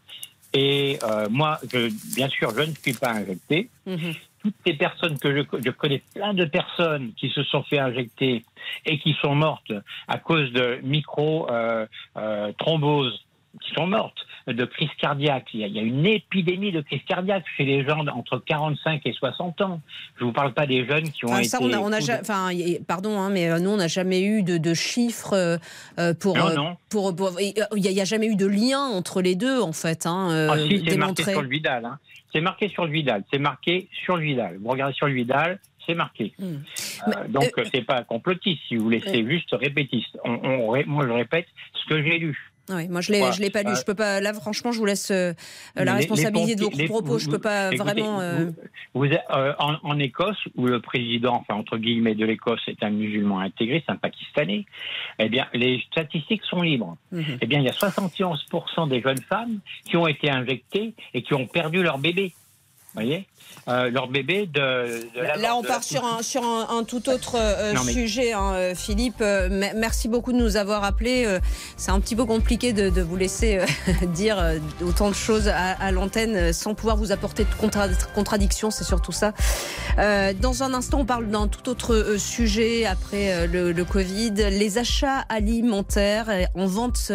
Et 0.53 0.97
euh, 1.03 1.27
moi, 1.29 1.59
je, 1.71 1.89
bien 2.15 2.29
sûr, 2.29 2.51
je 2.51 2.61
ne 2.61 2.73
suis 2.73 2.93
pas 2.93 3.11
injecté 3.11 3.69
Mhm. 3.85 4.13
toutes 4.41 4.55
les 4.65 4.73
personnes 4.75 5.19
que 5.19 5.35
je, 5.35 5.43
je 5.63 5.69
connais 5.71 6.01
plein 6.15 6.33
de 6.33 6.45
personnes 6.45 7.11
qui 7.17 7.29
se 7.29 7.43
sont 7.43 7.63
fait 7.63 7.79
injecter 7.79 8.43
et 8.85 8.97
qui 8.97 9.13
sont 9.21 9.35
mortes 9.35 9.73
à 10.07 10.17
cause 10.19 10.51
de 10.53 10.79
micro 10.83 11.49
euh, 11.51 11.85
euh, 12.15 12.51
thromboses 12.59 13.19
qui 13.61 13.73
sont 13.73 13.87
mortes 13.87 14.25
de 14.47 14.65
crise 14.65 14.89
cardiaque. 14.99 15.47
Il 15.53 15.59
y, 15.59 15.79
a, 15.79 15.81
une 15.81 16.05
épidémie 16.05 16.71
de 16.71 16.81
crise 16.81 17.01
cardiaque 17.07 17.43
chez 17.55 17.65
les 17.65 17.83
gens 17.83 18.05
entre 18.07 18.39
45 18.39 19.01
et 19.05 19.13
60 19.13 19.61
ans. 19.61 19.81
Je 20.17 20.23
ne 20.23 20.29
vous 20.29 20.33
parle 20.33 20.53
pas 20.53 20.65
des 20.65 20.85
jeunes 20.85 21.09
qui 21.09 21.25
ont 21.25 21.29
enfin, 21.29 21.39
été... 21.39 21.49
Ça, 21.49 21.59
on 21.61 21.91
a, 21.91 22.19
enfin, 22.21 22.49
pardon, 22.87 23.19
hein, 23.19 23.29
mais 23.29 23.59
nous, 23.59 23.71
on 23.71 23.77
n'a 23.77 23.87
jamais 23.87 24.21
eu 24.21 24.43
de, 24.43 24.73
chiffres 24.73 25.59
pour... 26.19 26.37
Non, 26.37 26.53
non. 26.53 26.77
Pour, 26.89 27.13
il 27.39 27.81
n'y 27.81 28.01
a, 28.01 28.05
jamais 28.05 28.27
eu 28.27 28.35
de 28.35 28.47
lien 28.47 28.79
entre 28.79 29.21
les 29.21 29.35
deux, 29.35 29.61
en 29.61 29.73
fait. 29.73 30.05
Hein, 30.05 30.49
ah, 30.51 30.57
si, 30.57 30.83
c'est 30.87 30.97
marqué 30.97 31.23
sur 31.23 31.41
le 31.41 31.49
Vidal. 31.49 31.85
Hein. 31.85 31.99
C'est 32.31 32.41
marqué 32.41 32.69
sur 32.69 32.85
le 32.85 32.91
Vidal. 32.91 33.23
C'est 33.31 33.39
marqué 33.39 33.87
sur 34.05 34.17
le 34.17 34.23
Vidal. 34.23 34.57
Vous 34.61 34.69
regardez 34.69 34.93
sur 34.93 35.07
le 35.07 35.13
Vidal, 35.13 35.59
c'est 35.85 35.95
marqué. 35.95 36.33
Hmm. 36.37 36.57
Euh, 37.07 37.27
donc, 37.29 37.51
euh, 37.57 37.63
c'est 37.73 37.83
pas 37.83 38.03
complotiste, 38.03 38.61
si 38.67 38.75
vous 38.75 38.83
voulez, 38.83 39.01
c'est 39.03 39.25
juste 39.25 39.49
répétiste. 39.53 40.17
On, 40.23 40.75
moi, 40.85 41.07
je 41.07 41.11
répète 41.11 41.47
ce 41.73 41.89
que 41.89 42.03
j'ai 42.03 42.19
lu. 42.19 42.51
Oui, 42.69 42.87
moi 42.87 43.01
je 43.01 43.11
l'ai, 43.11 43.31
je 43.31 43.41
l'ai 43.41 43.49
pas 43.49 43.63
lu. 43.63 43.75
Je 43.75 43.83
peux 43.83 43.95
pas. 43.95 44.19
Là, 44.19 44.33
franchement, 44.33 44.71
je 44.71 44.79
vous 44.79 44.85
laisse 44.85 45.11
euh, 45.11 45.33
la 45.75 45.93
responsabilité 45.93 46.55
de 46.55 46.63
vos 46.63 46.69
propos. 46.85 47.17
je 47.17 47.29
peux 47.29 47.39
pas 47.39 47.71
vraiment. 47.71 48.21
Vous, 48.93 49.07
en, 49.29 49.75
en, 49.83 49.99
Écosse, 49.99 50.37
où 50.55 50.67
le 50.67 50.79
président, 50.79 51.35
enfin 51.35 51.55
entre 51.55 51.77
guillemets, 51.77 52.15
de 52.15 52.25
l'Écosse 52.25 52.61
est 52.67 52.83
un 52.83 52.89
musulman 52.89 53.39
intégré, 53.39 53.83
c'est 53.85 53.91
un 53.91 53.97
Pakistanais. 53.97 54.65
Eh 55.19 55.29
bien, 55.29 55.47
les 55.53 55.83
statistiques 55.91 56.43
sont 56.43 56.61
libres. 56.61 56.97
Mhm. 57.11 57.37
Eh 57.41 57.45
bien, 57.45 57.59
il 57.59 57.65
y 57.65 57.69
a 57.69 57.73
71% 57.73 58.87
des 58.89 59.01
jeunes 59.01 59.21
femmes 59.29 59.59
qui 59.85 59.97
ont 59.97 60.07
été 60.07 60.29
injectées 60.29 60.93
et 61.13 61.21
qui 61.21 61.33
ont 61.33 61.47
perdu 61.47 61.83
leur 61.83 61.97
bébé. 61.97 62.33
Vous 62.97 63.03
voyez 63.03 63.27
euh, 63.67 63.89
leur 63.89 64.07
bébé 64.07 64.47
de, 64.47 65.09
Là, 65.41 65.57
on 65.57 65.61
part 65.61 65.83
sur, 65.83 66.05
un, 66.05 66.21
sur 66.21 66.41
un, 66.43 66.83
tout 66.85 67.09
autre 67.09 67.35
euh, 67.37 67.75
sujet, 67.75 68.31
hein, 68.31 68.53
euh, 68.53 68.75
Philippe. 68.75 69.21
merci 69.75 70.07
beaucoup 70.07 70.31
de 70.31 70.37
nous 70.37 70.55
avoir 70.55 70.85
appelés. 70.85 71.27
C'est 71.75 71.91
un 71.91 71.99
petit 71.99 72.15
peu 72.15 72.23
compliqué 72.23 72.71
de, 72.71 73.01
vous 73.01 73.17
laisser 73.17 73.59
dire 74.13 74.41
autant 74.81 75.09
de 75.09 75.15
choses 75.15 75.49
à, 75.49 75.91
l'antenne 75.91 76.53
sans 76.53 76.75
pouvoir 76.75 76.95
vous 76.95 77.11
apporter 77.11 77.43
de 77.43 77.49
contradictions. 78.15 78.71
C'est 78.71 78.85
surtout 78.85 79.11
ça. 79.11 79.33
dans 79.97 80.63
un 80.63 80.73
instant, 80.73 81.01
on 81.01 81.05
parle 81.05 81.27
d'un 81.27 81.47
tout 81.47 81.69
autre 81.69 82.15
sujet 82.17 82.85
après 82.85 83.47
le, 83.47 83.83
Covid. 83.83 84.31
Les 84.49 84.77
achats 84.77 85.25
alimentaires 85.29 86.29
en 86.55 86.67
vente, 86.67 87.11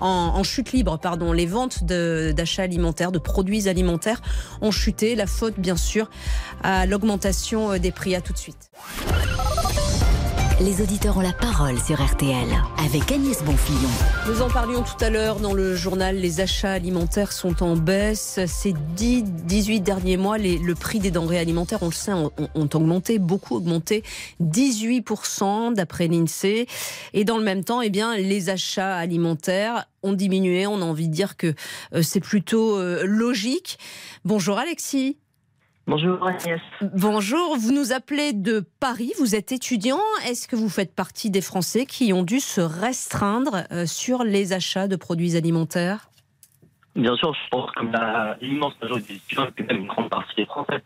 en, 0.00 0.08
en 0.08 0.42
chute 0.42 0.72
libre, 0.72 0.98
pardon. 0.98 1.32
Les 1.32 1.46
ventes 1.46 1.84
d'achats 1.84 2.62
alimentaires, 2.62 3.12
de 3.12 3.18
produits 3.18 3.68
alimentaires 3.68 4.20
ont 4.60 4.70
chuté. 4.70 5.14
La 5.14 5.23
faute, 5.26 5.54
bien 5.58 5.76
sûr 5.76 6.08
à 6.62 6.86
l'augmentation 6.86 7.72
euh, 7.72 7.78
des 7.78 7.92
prix. 7.92 8.14
À 8.14 8.20
tout 8.20 8.32
de 8.32 8.38
suite. 8.38 8.70
Les 10.60 10.80
auditeurs 10.80 11.16
ont 11.16 11.20
la 11.20 11.32
parole 11.32 11.80
sur 11.80 12.00
RTL 12.00 12.46
avec 12.78 13.10
Agnès 13.10 13.42
Bonfillon. 13.42 13.88
Nous 14.28 14.40
en 14.40 14.48
parlions 14.48 14.84
tout 14.84 15.04
à 15.04 15.10
l'heure 15.10 15.40
dans 15.40 15.52
le 15.52 15.74
journal. 15.74 16.16
Les 16.16 16.40
achats 16.40 16.70
alimentaires 16.70 17.32
sont 17.32 17.64
en 17.64 17.76
baisse. 17.76 18.38
Ces 18.46 18.72
10, 18.72 19.24
18 19.24 19.80
derniers 19.80 20.16
mois, 20.16 20.38
le 20.38 20.74
prix 20.74 21.00
des 21.00 21.10
denrées 21.10 21.40
alimentaires, 21.40 21.82
on 21.82 21.86
le 21.86 21.92
sait, 21.92 22.12
ont, 22.12 22.30
augmenté, 22.54 23.18
beaucoup 23.18 23.56
augmenté, 23.56 24.04
18% 24.40 25.74
d'après 25.74 26.06
l'INSEE. 26.06 26.66
Et 27.14 27.24
dans 27.24 27.38
le 27.38 27.44
même 27.44 27.64
temps, 27.64 27.82
eh 27.82 27.90
bien, 27.90 28.16
les 28.16 28.48
achats 28.48 28.94
alimentaires 28.96 29.86
ont 30.04 30.12
diminué. 30.12 30.68
On 30.68 30.80
a 30.82 30.84
envie 30.84 31.08
de 31.08 31.14
dire 31.14 31.36
que 31.36 31.52
euh, 31.94 32.02
c'est 32.02 32.20
plutôt 32.20 32.78
euh, 32.78 33.02
logique. 33.04 33.76
Bonjour 34.24 34.56
Alexis. 34.56 35.16
Bonjour 35.86 36.26
Agnès. 36.26 36.60
Bonjour, 36.94 37.56
vous 37.58 37.70
nous 37.70 37.92
appelez 37.92 38.32
de 38.32 38.64
Paris, 38.80 39.12
vous 39.18 39.34
êtes 39.34 39.52
étudiant. 39.52 40.00
Est-ce 40.26 40.48
que 40.48 40.56
vous 40.56 40.70
faites 40.70 40.94
partie 40.94 41.30
des 41.30 41.42
Français 41.42 41.84
qui 41.84 42.14
ont 42.14 42.22
dû 42.22 42.40
se 42.40 42.62
restreindre 42.62 43.64
euh, 43.70 43.84
sur 43.84 44.24
les 44.24 44.54
achats 44.54 44.88
de 44.88 44.96
produits 44.96 45.36
alimentaires? 45.36 46.08
Bien 46.96 47.14
sûr, 47.16 47.34
je 47.34 47.50
pense 47.50 47.70
comme 47.72 47.92
l'immense 48.40 48.72
majorité 48.80 49.12
des 49.12 49.18
étudiants 49.18 49.48
et 49.58 49.62
même 49.64 49.82
une 49.82 49.86
grande 49.86 50.08
partie 50.08 50.34
des 50.36 50.46
Français. 50.46 50.82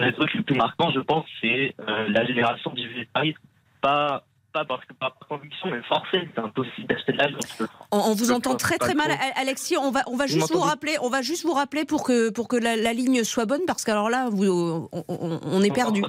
Le 0.00 0.12
truc 0.12 0.34
le 0.34 0.42
plus 0.42 0.56
marquant, 0.56 0.90
je 0.90 1.00
pense, 1.00 1.26
c'est 1.40 1.74
euh, 1.88 2.08
la 2.08 2.24
génération 2.24 2.72
du 2.72 2.88
végétarisme. 2.88 3.38
Pas 3.80 4.24
pas 4.52 4.64
parce 4.64 4.84
que 4.84 4.92
par 4.94 5.14
conviction, 5.28 5.70
mais 5.70 5.82
forcé, 5.82 6.28
c'est 6.34 6.40
impossible 6.40 6.86
d'acheter 6.88 7.12
de 7.12 7.18
la. 7.18 7.28
On, 7.90 8.14
vous 8.14 8.32
entend 8.32 8.56
très 8.56 8.78
très 8.78 8.94
mal, 8.94 9.10
Alexis. 9.36 9.76
On 9.76 9.90
va, 9.90 10.02
on 10.06 10.16
va 10.16 10.26
juste 10.26 10.52
vous 10.52 10.60
rappeler, 10.60 10.96
on 11.02 11.08
va 11.08 11.22
juste 11.22 11.44
vous 11.44 11.52
rappeler 11.52 11.84
pour 11.84 12.02
que 12.02 12.30
pour 12.30 12.48
que 12.48 12.56
la, 12.56 12.92
ligne 12.92 13.24
soit 13.24 13.46
bonne, 13.46 13.62
parce 13.66 13.84
qu'alors 13.84 14.10
là, 14.10 14.28
vous, 14.30 14.88
on, 15.08 15.62
est 15.62 15.72
perdu. 15.72 16.02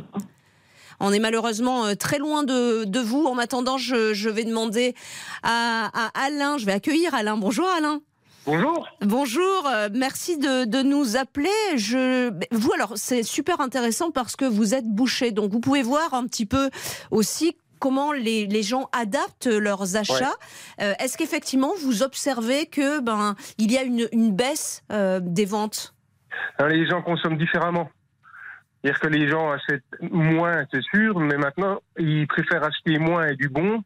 On 0.99 1.11
est 1.11 1.19
malheureusement 1.19 1.85
euh, 1.85 1.95
très 1.95 2.19
loin 2.19 2.43
de, 2.43 2.83
de 2.83 2.99
vous. 2.99 3.25
En 3.25 3.37
attendant, 3.39 3.77
je, 3.77 4.13
je 4.13 4.29
vais 4.29 4.43
demander 4.43 4.93
à, 5.41 5.89
à, 5.93 6.25
Alain. 6.25 6.57
Je 6.59 6.65
vais 6.65 6.73
accueillir 6.73 7.15
Alain. 7.15 7.37
Bonjour 7.37 7.67
Alain. 7.75 8.01
Bonjour. 8.45 8.87
Bonjour, 9.01 9.67
euh, 9.67 9.89
merci 9.93 10.37
de, 10.37 10.65
de, 10.65 10.81
nous 10.81 11.15
appeler. 11.15 11.49
Je, 11.75 12.31
vous, 12.51 12.73
alors, 12.73 12.93
c'est 12.95 13.21
super 13.21 13.61
intéressant 13.61 14.09
parce 14.09 14.35
que 14.35 14.45
vous 14.45 14.73
êtes 14.73 14.87
bouché, 14.87 15.31
donc 15.31 15.51
vous 15.51 15.59
pouvez 15.59 15.83
voir 15.83 16.15
un 16.15 16.25
petit 16.25 16.47
peu 16.47 16.71
aussi 17.11 17.55
comment 17.81 18.13
les, 18.13 18.45
les 18.45 18.63
gens 18.63 18.89
adaptent 18.93 19.47
leurs 19.47 19.97
achats. 19.97 20.37
Euh, 20.79 20.93
est-ce 20.99 21.17
qu'effectivement 21.17 21.73
vous 21.83 22.03
observez 22.03 22.67
que 22.67 23.01
ben 23.01 23.35
il 23.57 23.69
y 23.71 23.77
a 23.77 23.83
une, 23.83 24.07
une 24.13 24.31
baisse 24.41 24.83
euh, 24.91 25.19
des 25.21 25.45
ventes? 25.45 25.93
Les 26.59 26.87
gens 26.87 27.01
consomment 27.01 27.37
différemment. 27.37 27.89
C'est-à-dire 28.83 28.99
que 28.99 29.07
les 29.07 29.27
gens 29.29 29.51
achètent 29.51 29.95
moins, 30.11 30.65
c'est 30.71 30.85
sûr, 30.93 31.19
mais 31.19 31.37
maintenant 31.37 31.81
ils 31.97 32.27
préfèrent 32.27 32.63
acheter 32.63 32.97
moins 32.99 33.27
et 33.27 33.35
du 33.35 33.49
bon 33.49 33.83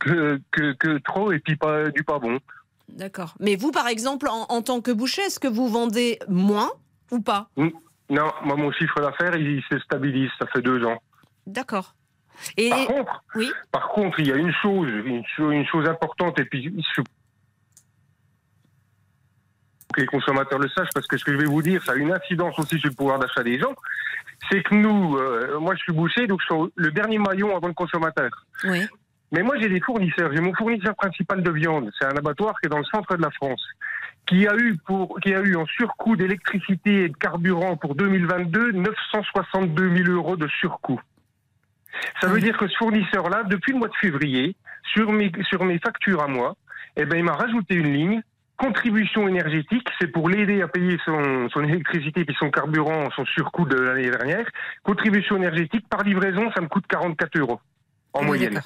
que, 0.00 0.40
que, 0.50 0.72
que 0.82 0.98
trop 0.98 1.32
et 1.32 1.38
puis 1.38 1.56
pas 1.56 1.90
du 1.90 2.02
pas 2.04 2.18
bon. 2.18 2.38
D'accord. 2.88 3.34
Mais 3.40 3.56
vous, 3.56 3.70
par 3.70 3.88
exemple, 3.88 4.28
en, 4.28 4.44
en 4.50 4.60
tant 4.60 4.80
que 4.82 4.90
boucher, 4.90 5.22
est-ce 5.22 5.40
que 5.40 5.48
vous 5.48 5.68
vendez 5.68 6.18
moins 6.28 6.70
ou 7.10 7.20
pas? 7.20 7.48
Non, 7.56 8.28
moi 8.44 8.56
mon 8.56 8.70
chiffre 8.72 9.00
d'affaires 9.00 9.36
il 9.36 9.62
se 9.70 9.78
stabilise, 9.78 10.30
ça 10.38 10.46
fait 10.52 10.60
deux 10.60 10.84
ans. 10.84 11.00
D'accord 11.46 11.94
par, 12.70 12.86
contre, 12.86 13.24
oui 13.34 13.52
par 13.70 13.88
contre, 13.88 14.20
il 14.20 14.28
y 14.28 14.32
a 14.32 14.36
une 14.36 14.52
chose, 14.52 14.88
une 15.38 15.66
chose, 15.66 15.88
importante, 15.88 16.38
et 16.40 16.44
puis 16.44 16.72
que 19.94 20.00
les 20.00 20.06
consommateurs 20.06 20.58
le 20.58 20.68
sachent, 20.68 20.92
parce 20.92 21.06
que 21.06 21.16
ce 21.16 21.24
que 21.24 21.32
je 21.32 21.38
vais 21.38 21.44
vous 21.44 21.62
dire, 21.62 21.82
ça 21.84 21.92
a 21.92 21.94
une 21.94 22.12
incidence 22.12 22.58
aussi 22.58 22.78
sur 22.78 22.90
le 22.90 22.94
pouvoir 22.94 23.18
d'achat 23.18 23.42
des 23.42 23.58
gens. 23.58 23.74
C'est 24.50 24.62
que 24.62 24.74
nous, 24.74 25.16
euh, 25.16 25.58
moi 25.60 25.74
je 25.74 25.82
suis 25.82 25.92
boucher, 25.92 26.26
donc 26.26 26.40
je 26.40 26.52
suis 26.52 26.72
le 26.74 26.90
dernier 26.90 27.18
maillon 27.18 27.56
avant 27.56 27.68
le 27.68 27.74
consommateur. 27.74 28.30
Oui. 28.64 28.86
Mais 29.32 29.42
moi 29.42 29.56
j'ai 29.58 29.68
des 29.68 29.80
fournisseurs. 29.80 30.32
J'ai 30.32 30.40
mon 30.40 30.54
fournisseur 30.54 30.94
principal 30.94 31.42
de 31.42 31.50
viande, 31.50 31.90
c'est 31.98 32.06
un 32.06 32.16
abattoir 32.16 32.54
qui 32.60 32.66
est 32.66 32.68
dans 32.68 32.78
le 32.78 32.84
centre 32.84 33.16
de 33.16 33.22
la 33.22 33.30
France, 33.30 33.64
qui 34.26 34.46
a 34.46 34.54
eu 34.56 34.76
pour, 34.86 35.18
qui 35.20 35.34
a 35.34 35.40
eu 35.40 35.56
en 35.56 35.66
surcoût 35.66 36.16
d'électricité 36.16 37.04
et 37.04 37.08
de 37.08 37.16
carburant 37.16 37.76
pour 37.76 37.94
2022 37.94 38.72
962 38.72 39.96
000 39.96 40.10
euros 40.10 40.36
de 40.36 40.48
surcoût. 40.60 41.00
Ça 42.20 42.28
veut 42.28 42.40
dire 42.40 42.56
que 42.56 42.68
ce 42.68 42.76
fournisseur-là, 42.76 43.44
depuis 43.44 43.72
le 43.72 43.78
mois 43.78 43.88
de 43.88 43.96
février, 44.00 44.56
sur 44.94 45.10
mes, 45.12 45.32
sur 45.48 45.64
mes 45.64 45.78
factures 45.78 46.22
à 46.22 46.28
moi, 46.28 46.56
eh 46.96 47.04
ben, 47.04 47.16
il 47.18 47.24
m'a 47.24 47.32
rajouté 47.32 47.74
une 47.74 47.92
ligne 47.92 48.22
contribution 48.56 49.26
énergétique, 49.28 49.86
c'est 50.00 50.06
pour 50.06 50.28
l'aider 50.28 50.62
à 50.62 50.68
payer 50.68 50.96
son, 51.04 51.48
son 51.50 51.64
électricité 51.64 52.24
et 52.26 52.34
son 52.38 52.50
carburant, 52.50 53.08
son 53.16 53.24
surcoût 53.26 53.64
de 53.66 53.76
l'année 53.76 54.10
dernière. 54.10 54.46
Contribution 54.82 55.36
énergétique 55.36 55.88
par 55.88 56.02
livraison, 56.02 56.50
ça 56.54 56.60
me 56.60 56.68
coûte 56.68 56.84
44 56.88 57.38
euros 57.38 57.60
en 58.12 58.20
ah 58.20 58.24
moyenne. 58.24 58.60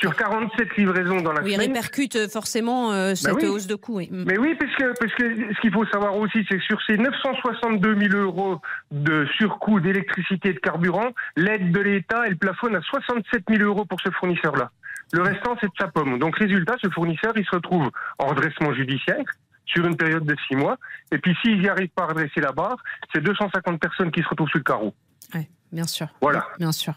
Sur 0.00 0.14
47 0.14 0.76
livraisons 0.76 1.20
dans 1.22 1.32
la 1.32 1.42
oui, 1.42 1.54
semaine. 1.54 1.70
Oui, 1.70 1.74
répercute 1.74 2.14
euh, 2.14 2.28
forcément 2.28 2.92
euh, 2.92 3.16
cette 3.16 3.34
bah 3.34 3.48
hausse 3.48 3.66
de 3.66 3.74
coûts. 3.74 3.96
Oui. 3.96 4.08
Mais 4.12 4.38
oui, 4.38 4.54
parce 4.54 4.72
que, 4.76 4.94
parce 4.98 5.12
que 5.14 5.54
ce 5.54 5.60
qu'il 5.60 5.72
faut 5.72 5.84
savoir 5.86 6.16
aussi, 6.16 6.46
c'est 6.48 6.58
que 6.58 6.64
sur 6.64 6.80
ces 6.86 6.96
962 6.96 7.98
000 8.10 8.22
euros 8.22 8.60
de 8.92 9.26
surcoût 9.36 9.80
d'électricité 9.80 10.50
et 10.50 10.52
de 10.52 10.60
carburant, 10.60 11.10
l'aide 11.36 11.72
de 11.72 11.80
l'État, 11.80 12.22
elle 12.26 12.36
plafonne 12.36 12.76
à 12.76 12.80
67 12.80 13.42
000 13.48 13.62
euros 13.62 13.84
pour 13.84 14.00
ce 14.00 14.10
fournisseur-là. 14.10 14.70
Le 15.12 15.22
restant, 15.22 15.56
c'est 15.60 15.66
de 15.66 15.72
sa 15.78 15.88
pomme. 15.88 16.18
Donc, 16.18 16.36
résultat, 16.36 16.76
ce 16.82 16.88
fournisseur, 16.88 17.32
il 17.36 17.44
se 17.44 17.50
retrouve 17.50 17.90
en 18.18 18.26
redressement 18.26 18.72
judiciaire 18.72 19.24
sur 19.66 19.84
une 19.84 19.96
période 19.96 20.24
de 20.24 20.36
six 20.46 20.54
mois. 20.54 20.76
Et 21.10 21.18
puis, 21.18 21.36
s'il 21.42 21.60
n'y 21.60 21.68
arrive 21.68 21.88
pas 21.88 22.04
à 22.04 22.06
redresser 22.06 22.40
la 22.40 22.52
barre, 22.52 22.76
c'est 23.12 23.20
250 23.20 23.80
personnes 23.80 24.12
qui 24.12 24.22
se 24.22 24.28
retrouvent 24.28 24.48
sur 24.48 24.58
le 24.58 24.64
carreau. 24.64 24.94
Oui, 25.34 25.48
bien 25.72 25.86
sûr. 25.86 26.08
Voilà. 26.20 26.46
Bien 26.58 26.72
sûr. 26.72 26.94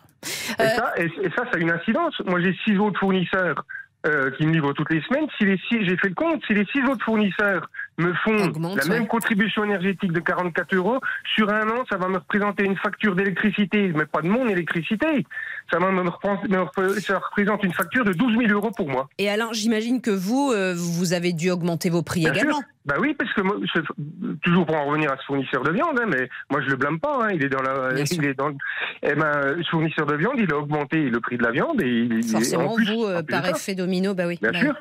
Et, 0.59 0.61
euh, 0.61 0.67
ça, 0.67 0.93
et, 0.97 1.09
ça, 1.35 1.43
ça 1.45 1.51
a 1.55 1.57
une 1.57 1.71
incidence. 1.71 2.19
Moi, 2.25 2.41
j'ai 2.41 2.55
six 2.63 2.77
autres 2.77 2.99
fournisseurs 2.99 3.63
euh, 4.05 4.31
qui 4.31 4.45
me 4.45 4.53
livrent 4.53 4.73
toutes 4.73 4.91
les 4.91 5.01
semaines. 5.01 5.27
Si 5.37 5.45
les 5.45 5.57
six, 5.69 5.85
j'ai 5.85 5.97
fait 5.97 6.09
le 6.09 6.15
compte, 6.15 6.43
si 6.45 6.53
les 6.53 6.65
six 6.65 6.83
autres 6.83 7.03
fournisseurs 7.03 7.69
me 7.97 8.13
font 8.23 8.51
la 8.75 8.85
même 8.85 9.07
contribution 9.07 9.63
énergétique 9.63 10.11
de 10.11 10.19
44 10.19 10.75
euros, 10.75 10.99
sur 11.35 11.49
un 11.49 11.67
an, 11.69 11.85
ça 11.89 11.97
va 11.97 12.07
me 12.07 12.17
représenter 12.17 12.63
une 12.63 12.77
facture 12.77 13.15
d'électricité, 13.15 13.91
mais 13.95 14.05
pas 14.05 14.21
de 14.21 14.27
mon 14.27 14.47
électricité. 14.47 15.25
Ça, 15.71 15.79
me, 15.79 15.91
me, 15.91 16.99
ça 16.99 17.19
représente 17.19 17.63
une 17.63 17.73
facture 17.73 18.05
de 18.05 18.13
12 18.13 18.37
000 18.37 18.51
euros 18.51 18.71
pour 18.71 18.89
moi. 18.89 19.07
Et 19.17 19.29
Alain, 19.29 19.49
j'imagine 19.51 20.01
que 20.01 20.11
vous, 20.11 20.51
euh, 20.53 20.73
vous 20.75 21.13
avez 21.13 21.33
dû 21.33 21.49
augmenter 21.49 21.89
vos 21.89 22.03
prix 22.03 22.27
également. 22.27 22.61
Bah 22.85 22.97
oui, 22.99 23.15
parce 23.15 23.33
que 23.33 23.41
moi, 23.41 23.55
toujours 24.43 24.65
pour 24.67 24.75
en 24.75 24.85
revenir 24.85 25.11
à 25.11 25.17
ce 25.17 25.25
fournisseur 25.25 25.63
de 25.63 25.71
viande, 25.71 25.99
hein, 25.99 26.05
mais 26.07 26.29
moi 26.51 26.61
je 26.61 26.69
le 26.69 26.75
blâme 26.75 26.99
pas. 26.99 27.17
Hein, 27.23 27.29
il 27.33 27.43
est 27.43 27.49
dans 27.49 27.63
la, 27.63 27.99
il 27.99 28.25
est 28.25 28.35
dans. 28.35 28.51
Eh 29.01 29.15
ben, 29.15 29.55
ce 29.63 29.69
fournisseur 29.71 30.05
de 30.05 30.15
viande, 30.15 30.35
il 30.37 30.51
a 30.53 30.57
augmenté 30.57 31.09
le 31.09 31.19
prix 31.19 31.37
de 31.37 31.43
la 31.43 31.51
viande 31.51 31.81
et 31.81 31.87
il, 31.87 32.23
forcément 32.23 32.75
vous, 32.75 33.05
euh, 33.05 33.23
par 33.23 33.47
effet 33.47 33.73
domino, 33.73 34.13
bah 34.13 34.27
oui. 34.27 34.37
Bien 34.39 34.51
bah 34.51 34.59
sûr. 34.59 34.75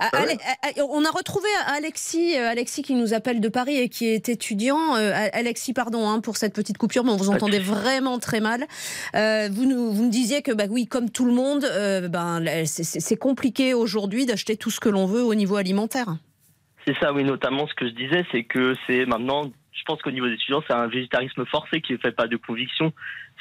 Ah, 0.00 0.10
bah 0.12 0.18
on 0.90 1.02
a 1.06 1.10
retrouvé 1.10 1.48
Alexis, 1.68 2.36
euh, 2.36 2.50
Alexis 2.56 2.82
qui 2.82 2.94
nous 2.94 3.12
appelle 3.12 3.42
de 3.42 3.50
Paris 3.50 3.76
et 3.76 3.90
qui 3.90 4.06
est 4.06 4.30
étudiant. 4.30 4.96
Euh, 4.96 5.12
Alexis, 5.34 5.74
pardon 5.74 6.08
hein, 6.08 6.22
pour 6.22 6.38
cette 6.38 6.54
petite 6.54 6.78
coupure, 6.78 7.04
mais 7.04 7.10
on 7.10 7.16
vous 7.18 7.28
entendait 7.28 7.58
vraiment 7.58 8.18
très 8.18 8.40
mal. 8.40 8.64
Euh, 9.14 9.50
vous, 9.52 9.66
nous, 9.66 9.92
vous 9.92 10.04
me 10.04 10.10
disiez 10.10 10.40
que, 10.40 10.52
bah, 10.52 10.64
oui, 10.70 10.86
comme 10.86 11.10
tout 11.10 11.26
le 11.26 11.34
monde, 11.34 11.64
euh, 11.64 12.08
ben, 12.08 12.42
c'est 12.64 13.18
compliqué 13.18 13.74
aujourd'hui 13.74 14.24
d'acheter 14.24 14.56
tout 14.56 14.70
ce 14.70 14.80
que 14.80 14.88
l'on 14.88 15.04
veut 15.04 15.22
au 15.22 15.34
niveau 15.34 15.56
alimentaire. 15.56 16.16
C'est 16.86 16.96
ça, 16.96 17.12
oui, 17.12 17.24
notamment 17.24 17.66
ce 17.66 17.74
que 17.74 17.86
je 17.86 17.92
disais, 17.92 18.24
c'est 18.32 18.44
que 18.44 18.74
c'est 18.86 19.04
maintenant, 19.04 19.50
je 19.72 19.82
pense 19.84 20.00
qu'au 20.00 20.10
niveau 20.10 20.26
des 20.26 20.34
étudiants, 20.34 20.62
c'est 20.66 20.72
un 20.72 20.86
végétarisme 20.86 21.44
forcé 21.44 21.82
qui 21.82 21.92
ne 21.92 21.98
fait 21.98 22.12
pas 22.12 22.26
de 22.26 22.38
conviction. 22.38 22.94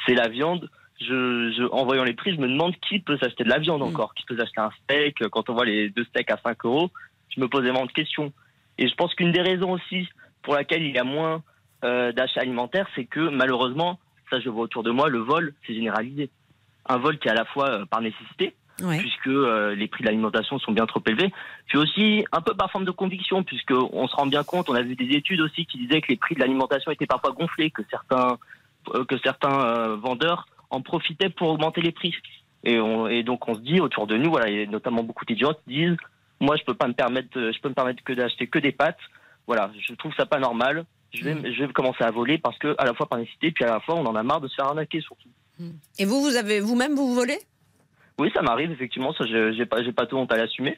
C'est 0.05 0.13
la 0.13 0.27
viande. 0.27 0.69
Je, 0.99 1.71
en 1.71 1.85
voyant 1.85 2.03
les 2.03 2.15
prix, 2.15 2.35
je 2.35 2.41
me 2.41 2.49
demande 2.49 2.75
qui 2.89 2.99
peut 2.99 3.17
s'acheter 3.17 3.45
de 3.45 3.49
la 3.49 3.59
viande 3.59 3.79
mm. 3.79 3.85
encore, 3.85 4.13
qui 4.13 4.25
peut 4.25 4.35
s'acheter 4.35 4.59
un 4.59 4.71
steak. 4.83 5.25
Quand 5.29 5.49
on 5.49 5.53
voit 5.53 5.65
les 5.65 5.89
deux 5.89 6.03
steaks 6.03 6.31
à 6.31 6.37
5 6.43 6.65
euros, 6.65 6.91
je 7.33 7.39
me 7.39 7.47
pose 7.47 7.61
vraiment 7.61 7.85
de 7.85 7.93
questions. 7.93 8.33
Et 8.77 8.87
je 8.87 8.95
pense 8.95 9.13
qu'une 9.15 9.31
des 9.31 9.41
raisons 9.41 9.71
aussi 9.71 10.07
pour 10.43 10.55
laquelle 10.55 10.83
il 10.83 10.93
y 10.93 10.99
a 10.99 11.03
moins 11.03 11.43
euh, 11.83 12.11
d'achats 12.11 12.41
alimentaires, 12.41 12.87
c'est 12.95 13.05
que 13.05 13.29
malheureusement, 13.29 13.99
ça 14.29 14.39
je 14.39 14.49
vois 14.49 14.63
autour 14.63 14.83
de 14.83 14.91
moi, 14.91 15.09
le 15.09 15.19
vol, 15.19 15.53
c'est 15.65 15.73
généralisé. 15.73 16.29
Un 16.87 16.97
vol 16.97 17.17
qui 17.17 17.27
est 17.27 17.31
à 17.31 17.35
la 17.35 17.45
fois 17.45 17.69
euh, 17.69 17.85
par 17.85 18.01
nécessité, 18.01 18.55
puisque 18.77 19.27
euh, 19.27 19.73
les 19.75 19.87
prix 19.87 20.03
de 20.03 20.07
l'alimentation 20.07 20.59
sont 20.59 20.71
bien 20.71 20.85
trop 20.85 21.01
élevés, 21.07 21.31
puis 21.67 21.77
aussi 21.77 22.25
un 22.31 22.41
peu 22.41 22.53
par 22.53 22.71
forme 22.71 22.85
de 22.85 22.91
conviction, 22.91 23.43
puisqu'on 23.43 24.07
se 24.07 24.15
rend 24.15 24.25
bien 24.25 24.43
compte, 24.43 24.69
on 24.69 24.75
a 24.75 24.81
vu 24.81 24.95
des 24.95 25.15
études 25.15 25.41
aussi 25.41 25.65
qui 25.65 25.77
disaient 25.79 26.01
que 26.01 26.09
les 26.09 26.17
prix 26.17 26.35
de 26.35 26.39
l'alimentation 26.41 26.91
étaient 26.91 27.05
parfois 27.05 27.31
gonflés, 27.31 27.71
que 27.71 27.81
certains, 27.89 28.37
que 29.07 29.17
certains 29.23 29.95
vendeurs 29.95 30.47
en 30.69 30.81
profitaient 30.81 31.29
pour 31.29 31.49
augmenter 31.49 31.81
les 31.81 31.91
prix. 31.91 32.13
Et, 32.63 32.79
on, 32.79 33.07
et, 33.07 33.23
donc 33.23 33.47
on 33.47 33.53
se 33.53 33.61
dit 33.61 33.79
autour 33.79 34.07
de 34.07 34.17
nous, 34.17 34.31
voilà, 34.31 34.47
a 34.47 34.65
notamment 34.65 35.03
beaucoup 35.03 35.23
d'étudiants 35.23 35.53
disent, 35.67 35.97
moi 36.39 36.55
je 36.55 36.63
peux 36.63 36.73
pas 36.73 36.87
me 36.87 36.93
permettre, 36.93 37.29
je 37.33 37.59
peux 37.61 37.69
me 37.69 37.73
permettre 37.73 38.03
que 38.03 38.13
d'acheter 38.13 38.47
que 38.47 38.59
des 38.59 38.71
pâtes. 38.71 38.97
Voilà, 39.47 39.71
je 39.79 39.93
trouve 39.93 40.13
ça 40.15 40.25
pas 40.25 40.39
normal. 40.39 40.85
Je 41.13 41.23
vais, 41.23 41.35
mm. 41.35 41.53
je 41.53 41.63
vais 41.63 41.73
commencer 41.73 42.03
à 42.03 42.11
voler 42.11 42.37
parce 42.37 42.57
que 42.57 42.75
à 42.77 42.85
la 42.85 42.93
fois 42.93 43.07
par 43.07 43.19
nécessité, 43.19 43.51
puis 43.51 43.63
à 43.63 43.69
la 43.69 43.79
fois 43.79 43.95
on 43.95 44.05
en 44.05 44.15
a 44.15 44.23
marre 44.23 44.41
de 44.41 44.47
se 44.47 44.55
faire 44.55 44.65
arnaquer 44.65 45.01
surtout. 45.01 45.29
Mm. 45.59 45.69
Et 45.99 46.05
vous, 46.05 46.21
vous 46.21 46.35
avez 46.35 46.59
vous-même 46.59 46.95
vous 46.95 47.13
volez? 47.13 47.39
Oui, 48.17 48.31
ça 48.33 48.41
m'arrive 48.41 48.71
effectivement. 48.71 49.13
Ça, 49.13 49.25
j'ai 49.25 49.65
pas, 49.65 49.83
j'ai 49.83 49.91
pas 49.91 50.05
tout 50.05 50.17
honte 50.17 50.31
à 50.31 50.37
l'assumer. 50.37 50.77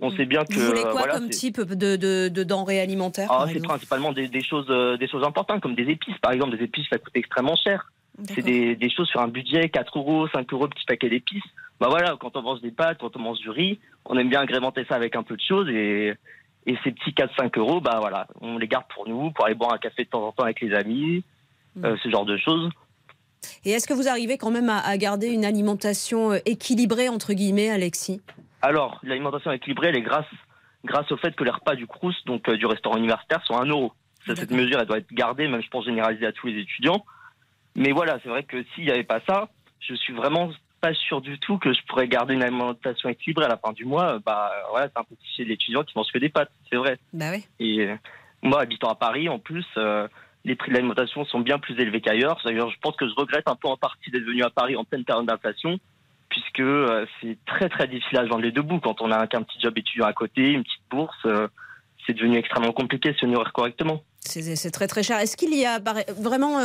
On 0.00 0.10
sait 0.10 0.26
bien 0.26 0.44
que. 0.44 0.54
Vous 0.54 0.66
voulez 0.66 0.82
quoi 0.82 1.06
comme 1.08 1.28
type 1.28 1.60
de, 1.60 1.96
de, 1.96 2.42
denrées 2.42 2.80
alimentaires 2.80 3.28
ah, 3.30 3.46
C'est 3.50 3.62
principalement 3.62 4.12
des, 4.12 4.28
des, 4.28 4.42
choses, 4.42 4.66
euh, 4.68 4.96
des 4.96 5.08
choses 5.08 5.24
importantes, 5.24 5.60
comme 5.60 5.74
des 5.74 5.88
épices. 5.88 6.18
Par 6.18 6.32
exemple, 6.32 6.56
des 6.56 6.64
épices, 6.64 6.86
ça 6.90 6.98
coûte 6.98 7.12
extrêmement 7.14 7.56
cher. 7.56 7.90
C'est 8.28 8.42
des, 8.42 8.76
des, 8.76 8.90
choses 8.90 9.08
sur 9.08 9.20
un 9.20 9.28
budget 9.28 9.68
4 9.68 9.98
euros, 9.98 10.28
5 10.28 10.52
euros, 10.52 10.68
petit 10.68 10.84
paquet 10.84 11.08
d'épices. 11.08 11.42
Bah 11.80 11.88
voilà, 11.90 12.16
quand 12.20 12.36
on 12.36 12.42
mange 12.42 12.60
des 12.60 12.70
pâtes, 12.70 12.98
quand 13.00 13.16
on 13.16 13.20
mange 13.20 13.38
du 13.38 13.50
riz, 13.50 13.78
on 14.04 14.16
aime 14.16 14.28
bien 14.28 14.40
agrémenter 14.40 14.84
ça 14.88 14.94
avec 14.94 15.16
un 15.16 15.22
peu 15.22 15.36
de 15.36 15.42
choses 15.42 15.68
et, 15.68 16.14
et 16.66 16.76
ces 16.82 16.92
petits 16.92 17.10
4-5 17.10 17.58
euros, 17.58 17.80
bah 17.80 17.98
voilà, 18.00 18.26
on 18.40 18.58
les 18.58 18.68
garde 18.68 18.86
pour 18.94 19.08
nous, 19.08 19.30
pour 19.32 19.44
aller 19.44 19.54
boire 19.54 19.74
un 19.74 19.78
café 19.78 20.04
de 20.04 20.08
temps 20.08 20.26
en 20.26 20.32
temps 20.32 20.44
avec 20.44 20.60
les 20.60 20.74
amis, 20.74 21.22
mm. 21.76 21.84
euh, 21.84 21.96
ce 22.02 22.10
genre 22.10 22.24
de 22.24 22.36
choses. 22.36 22.70
Et 23.64 23.70
est-ce 23.70 23.86
que 23.86 23.92
vous 23.92 24.08
arrivez 24.08 24.38
quand 24.38 24.50
même 24.50 24.70
à, 24.70 24.96
garder 24.96 25.28
une 25.28 25.44
alimentation 25.44 26.32
euh, 26.32 26.38
équilibrée, 26.46 27.08
entre 27.08 27.34
guillemets, 27.34 27.70
Alexis? 27.70 28.20
Alors, 28.62 28.98
l'alimentation 29.02 29.52
équilibrée, 29.52 29.88
elle 29.88 29.96
est 29.96 30.02
grâce, 30.02 30.26
grâce 30.84 31.10
au 31.12 31.18
fait 31.18 31.34
que 31.36 31.44
les 31.44 31.50
repas 31.50 31.74
du 31.74 31.86
Crous, 31.86 32.14
donc 32.24 32.48
euh, 32.48 32.56
du 32.56 32.64
restaurant 32.66 32.96
universitaire, 32.96 33.44
sont 33.44 33.54
à 33.54 33.62
1 33.62 33.66
euro. 33.66 33.92
cette 34.26 34.50
mesure, 34.50 34.78
elle 34.80 34.86
doit 34.86 34.98
être 34.98 35.12
gardée, 35.12 35.48
même 35.48 35.62
je 35.62 35.68
pense 35.68 35.84
généralisée 35.84 36.26
à 36.26 36.32
tous 36.32 36.46
les 36.46 36.60
étudiants. 36.60 37.04
Mais 37.76 37.92
voilà, 37.92 38.18
c'est 38.22 38.30
vrai 38.30 38.44
que 38.44 38.64
s'il 38.74 38.84
n'y 38.84 38.90
avait 38.90 39.04
pas 39.04 39.20
ça, 39.28 39.50
je 39.80 39.94
suis 39.94 40.14
vraiment 40.14 40.50
pas 40.84 40.92
sûr 40.92 41.22
du 41.22 41.38
tout 41.38 41.56
que 41.56 41.72
je 41.72 41.80
pourrais 41.88 42.08
garder 42.08 42.34
une 42.34 42.42
alimentation 42.42 43.08
équilibrée 43.08 43.46
à 43.46 43.48
la 43.48 43.56
fin 43.56 43.72
du 43.72 43.86
mois. 43.86 44.18
Bah 44.18 44.52
voilà, 44.68 44.88
c'est 44.88 45.00
un 45.00 45.04
petit 45.04 45.34
chez 45.34 45.44
l'étudiant 45.46 45.82
qui 45.82 45.94
mange 45.96 46.12
que 46.12 46.18
des 46.18 46.28
pâtes, 46.28 46.50
c'est 46.70 46.76
vrai. 46.76 46.98
Bah 47.14 47.30
oui. 47.32 47.46
Et 47.58 47.86
euh, 47.86 47.96
moi, 48.42 48.60
habitant 48.60 48.88
à 48.88 48.94
Paris, 48.94 49.30
en 49.30 49.38
plus, 49.38 49.64
les 50.44 50.56
prix 50.56 50.70
de 50.70 50.74
l'alimentation 50.74 51.24
sont 51.24 51.40
bien 51.40 51.58
plus 51.58 51.74
élevés 51.80 52.02
qu'ailleurs. 52.02 52.38
D'ailleurs, 52.44 52.70
je 52.70 52.78
pense 52.82 52.96
que 52.96 53.08
je 53.08 53.14
regrette 53.14 53.48
un 53.48 53.56
peu 53.56 53.68
en 53.68 53.78
partie 53.78 54.10
d'être 54.10 54.24
venu 54.24 54.42
à 54.42 54.50
Paris 54.50 54.76
en 54.76 54.84
pleine 54.84 55.04
période 55.04 55.26
d'inflation, 55.26 55.78
puisque 56.28 56.60
euh, 56.60 57.06
c'est 57.20 57.38
très 57.46 57.70
très 57.70 57.88
difficile 57.88 58.18
à 58.18 58.26
joindre 58.26 58.42
les 58.42 58.52
deux 58.52 58.62
bouts 58.62 58.80
quand 58.80 59.00
on 59.00 59.10
a 59.10 59.26
qu'un 59.26 59.42
petit 59.42 59.58
job 59.60 59.78
étudiant 59.78 60.06
à 60.06 60.12
côté, 60.12 60.52
une 60.52 60.64
petite 60.64 60.82
bourse. 60.90 61.16
Euh, 61.24 61.48
c'est 62.06 62.12
devenu 62.12 62.36
extrêmement 62.36 62.72
compliqué 62.72 63.12
de 63.12 63.16
se 63.16 63.24
nourrir 63.24 63.54
correctement. 63.54 64.02
C'est 64.26 64.70
très 64.70 64.86
très 64.86 65.02
cher. 65.02 65.18
Est-ce 65.18 65.36
qu'il 65.36 65.54
y 65.54 65.66
a 65.66 65.80
vraiment 66.18 66.58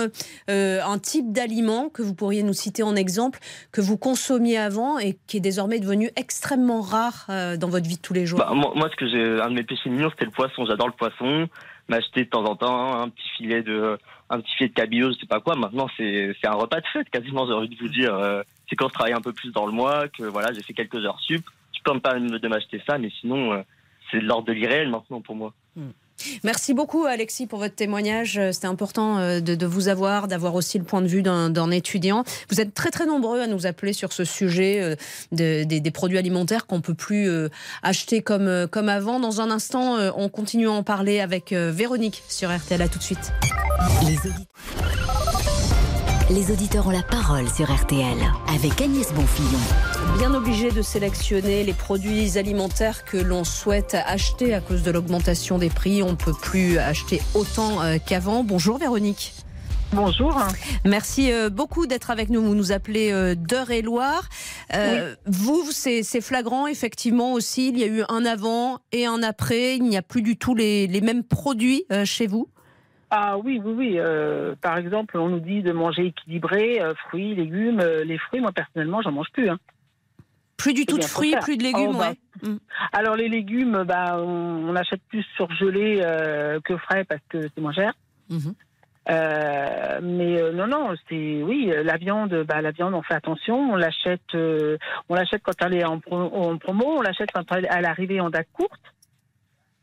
euh, 0.50 0.82
un 0.84 0.98
type 0.98 1.32
d'aliment 1.32 1.90
que 1.90 2.02
vous 2.02 2.14
pourriez 2.16 2.42
nous 2.42 2.54
citer 2.54 2.84
en 2.84 2.96
exemple 2.96 3.40
que 3.72 3.82
vous 3.82 3.98
consommiez 3.98 4.58
avant 4.58 4.98
et 4.98 5.18
qui 5.28 5.38
est 5.38 5.42
désormais 5.42 5.80
devenu 5.80 6.10
extrêmement 6.16 6.82
rare 6.82 7.28
dans 7.28 7.70
votre 7.70 7.88
vie 7.88 7.98
de 7.98 8.02
tous 8.02 8.14
les 8.14 8.26
jours? 8.26 8.40
Bah, 8.40 8.52
moi, 8.54 8.90
ce 8.90 8.96
que 8.96 9.08
j'ai 9.08 9.42
un 9.42 9.50
de 9.50 9.56
mes 9.56 9.64
péchés 9.64 9.90
mignons, 9.90 10.10
c'était 10.10 10.26
le 10.26 10.32
poisson. 10.32 10.66
J'adore 10.66 10.88
le 10.88 10.94
poisson 10.94 11.48
m'acheter 11.90 12.24
de 12.24 12.30
temps 12.30 12.46
en 12.46 12.56
temps 12.56 13.02
un 13.02 13.10
petit 13.10 13.28
filet 13.38 13.64
de 13.64 13.98
un 14.30 14.40
petit 14.40 14.56
filet 14.56 14.70
de 14.70 14.74
cabillaud, 14.74 15.12
je 15.12 15.20
sais 15.20 15.26
pas 15.26 15.42
quoi. 15.42 15.56
Maintenant, 15.56 15.90
c'est 15.98 16.36
un 16.44 16.54
repas 16.54 16.80
de 16.80 16.86
fête 16.94 17.10
quasiment. 17.10 17.48
J'ai 17.48 17.54
envie 17.54 17.70
de 17.70 17.80
vous 17.80 17.90
dire, 17.90 18.14
euh, 18.14 18.44
c'est 18.70 18.76
quand 18.76 18.88
je 18.88 18.94
travaille 18.94 19.14
un 19.14 19.22
peu 19.22 19.34
plus 19.34 19.52
dans 19.52 19.66
le 19.66 19.72
mois 19.72 20.08
que 20.08 20.24
voilà, 20.24 20.54
j'ai 20.54 20.62
fait 20.62 20.74
quelques 20.74 21.04
heures 21.04 21.20
sup. 21.20 21.44
Je 21.76 21.80
peux 21.84 21.94
me 21.94 22.00
permettre 22.00 22.38
de 22.38 22.48
m'acheter 22.48 22.82
ça, 22.88 23.00
mais 23.00 23.10
sinon, 23.20 23.54
euh, 23.54 23.62
c'est 24.12 24.20
de 24.20 24.26
l'ordre 24.26 24.48
de 24.48 24.54
l'irréel 24.54 24.90
maintenant 24.90 25.22
pour 25.22 25.36
moi. 25.36 25.54
Hmm. 25.76 25.90
Merci 26.44 26.74
beaucoup 26.74 27.06
Alexis 27.06 27.48
pour 27.48 27.60
votre 27.60 27.76
témoignage. 27.76 28.38
Euh, 28.38 28.52
c'était 28.52 28.68
important 28.68 29.18
euh, 29.18 29.40
de, 29.40 29.66
vous 29.66 29.88
avoir, 29.88 30.28
d'avoir 30.28 30.56
aussi 30.56 30.78
le 30.78 30.84
point 30.84 31.02
de 31.02 31.08
vue 31.08 31.22
d'un 31.22 31.72
étudiant. 31.72 32.24
Vous 32.50 32.62
êtes 32.62 32.74
très 32.74 32.92
très 32.92 33.06
nombreux 33.06 33.42
à 33.42 33.48
nous 33.48 33.66
appeler 33.66 33.94
sur 33.94 34.14
ce 34.14 34.24
sujet 34.24 34.80
euh, 34.82 34.96
des, 35.32 35.92
produits 35.92 36.18
alimentaires 36.18 36.68
qu'on 36.68 36.82
peut 36.82 36.94
plus 36.94 37.30
acheter 37.82 38.22
comme, 38.22 38.68
comme 38.70 38.90
avant. 38.90 39.20
Dans 39.20 39.42
un 39.42 39.50
instant, 39.50 39.98
on 40.16 40.30
continue 40.30 40.68
à 40.68 40.72
en 40.72 40.84
parler 40.84 41.20
avec 41.20 41.52
Véronique 41.52 42.24
sur 42.30 42.56
RTL. 42.56 42.82
À 42.82 42.88
tout 42.88 43.00
de 43.00 43.04
suite. 43.04 43.34
Les 46.30 46.52
auditeurs 46.52 46.88
ont 46.88 46.92
la 46.92 47.02
parole 47.02 47.50
sur 47.50 47.74
RTL 47.74 48.18
avec 48.54 48.80
Agnès 48.82 49.12
Bonfillon. 49.14 49.89
Bien 50.18 50.34
obligé 50.34 50.72
de 50.72 50.82
sélectionner 50.82 51.64
les 51.64 51.74
produits 51.74 52.38
alimentaires 52.38 53.06
que 53.06 53.18
l'on 53.18 53.44
souhaite 53.44 53.96
acheter 54.06 54.54
à 54.54 54.62
cause 54.62 54.84
de 54.84 54.92
l'augmentation 54.92 55.58
des 55.58 55.70
prix. 55.70 56.04
On 56.04 56.12
ne 56.12 56.16
peut 56.16 56.34
plus 56.34 56.78
acheter 56.78 57.22
autant 57.34 57.82
euh, 57.82 57.98
qu'avant. 58.06 58.44
Bonjour 58.44 58.78
Véronique. 58.78 59.34
Bonjour. 59.94 60.38
Merci 60.86 61.32
euh, 61.32 61.50
beaucoup 61.50 61.88
d'être 61.88 62.12
avec 62.12 62.30
nous. 62.30 62.42
Vous 62.42 62.56
nous 62.56 62.72
appelez 62.72 63.12
euh, 63.12 63.36
d'Eure-et-Loire. 63.36 64.30
Vous, 65.26 65.64
c'est 65.72 66.22
flagrant, 66.22 66.68
effectivement 66.68 67.34
aussi. 67.34 67.70
Il 67.70 67.80
y 67.80 67.84
a 67.84 67.88
eu 67.88 68.04
un 68.10 68.26
avant 68.26 68.80
et 68.92 69.06
un 69.06 69.24
après. 69.24 69.78
Il 69.78 69.84
n'y 69.84 69.98
a 69.98 70.02
plus 70.02 70.22
du 70.22 70.38
tout 70.38 70.56
les 70.56 71.02
mêmes 71.02 71.24
produits 71.24 71.86
chez 72.06 72.28
vous? 72.28 72.50
Ah 73.12 73.38
oui, 73.40 73.60
oui, 73.64 73.74
oui. 73.76 73.96
Euh, 73.98 74.54
par 74.62 74.78
exemple, 74.78 75.18
on 75.18 75.30
nous 75.30 75.40
dit 75.40 75.64
de 75.64 75.72
manger 75.72 76.08
équilibré, 76.08 76.80
euh, 76.80 76.94
fruits, 77.08 77.34
légumes. 77.34 77.80
Euh, 77.82 78.04
les 78.04 78.20
fruits, 78.20 78.40
moi 78.40 78.52
personnellement, 78.52 79.02
j'en 79.02 79.12
mange 79.12 79.30
plus. 79.34 79.50
Hein. 79.50 79.58
Plus 80.60 80.74
du 80.74 80.86
tout 80.86 81.00
de 81.00 81.04
fruits, 81.04 81.36
plus 81.42 81.58
de 81.58 81.64
légumes, 81.64 81.94
oh, 81.96 81.98
bah, 81.98 82.12
ouais. 82.12 82.50
Mm. 82.50 82.60
Alors 82.94 83.16
les 83.16 83.30
légumes, 83.30 83.84
bah, 83.84 84.18
on, 84.20 84.76
achète 84.76 85.02
plus 85.10 85.26
surgelés 85.36 86.02
que 86.64 86.78
frais 86.78 87.04
parce 87.06 87.22
que 87.30 87.42
c'est 87.42 87.62
moins 87.62 87.74
cher. 87.74 87.94
Mhm. 88.30 88.54
mais 90.04 90.52
non, 90.54 90.68
non, 90.68 90.94
c'est 91.10 91.42
oui, 91.42 91.72
la 91.84 91.98
viande, 91.98 92.44
bah, 92.48 92.62
la 92.62 92.72
viande, 92.72 92.94
on 92.94 93.02
fait 93.02 93.16
attention. 93.16 93.72
On 93.72 93.76
l'achète, 93.76 94.36
on 94.36 95.16
l'achète 95.16 95.42
quand 95.42 95.60
elle 95.66 95.74
est 95.74 95.86
en, 95.86 96.00
en 96.12 96.58
promo, 96.58 96.98
on 96.98 97.02
l'achète 97.02 97.32
quand 97.34 97.52
elle 97.52 97.66
est 97.66 97.88
arrivée 97.88 98.20
en 98.22 98.30
date 98.30 98.48
courte. 98.54 98.94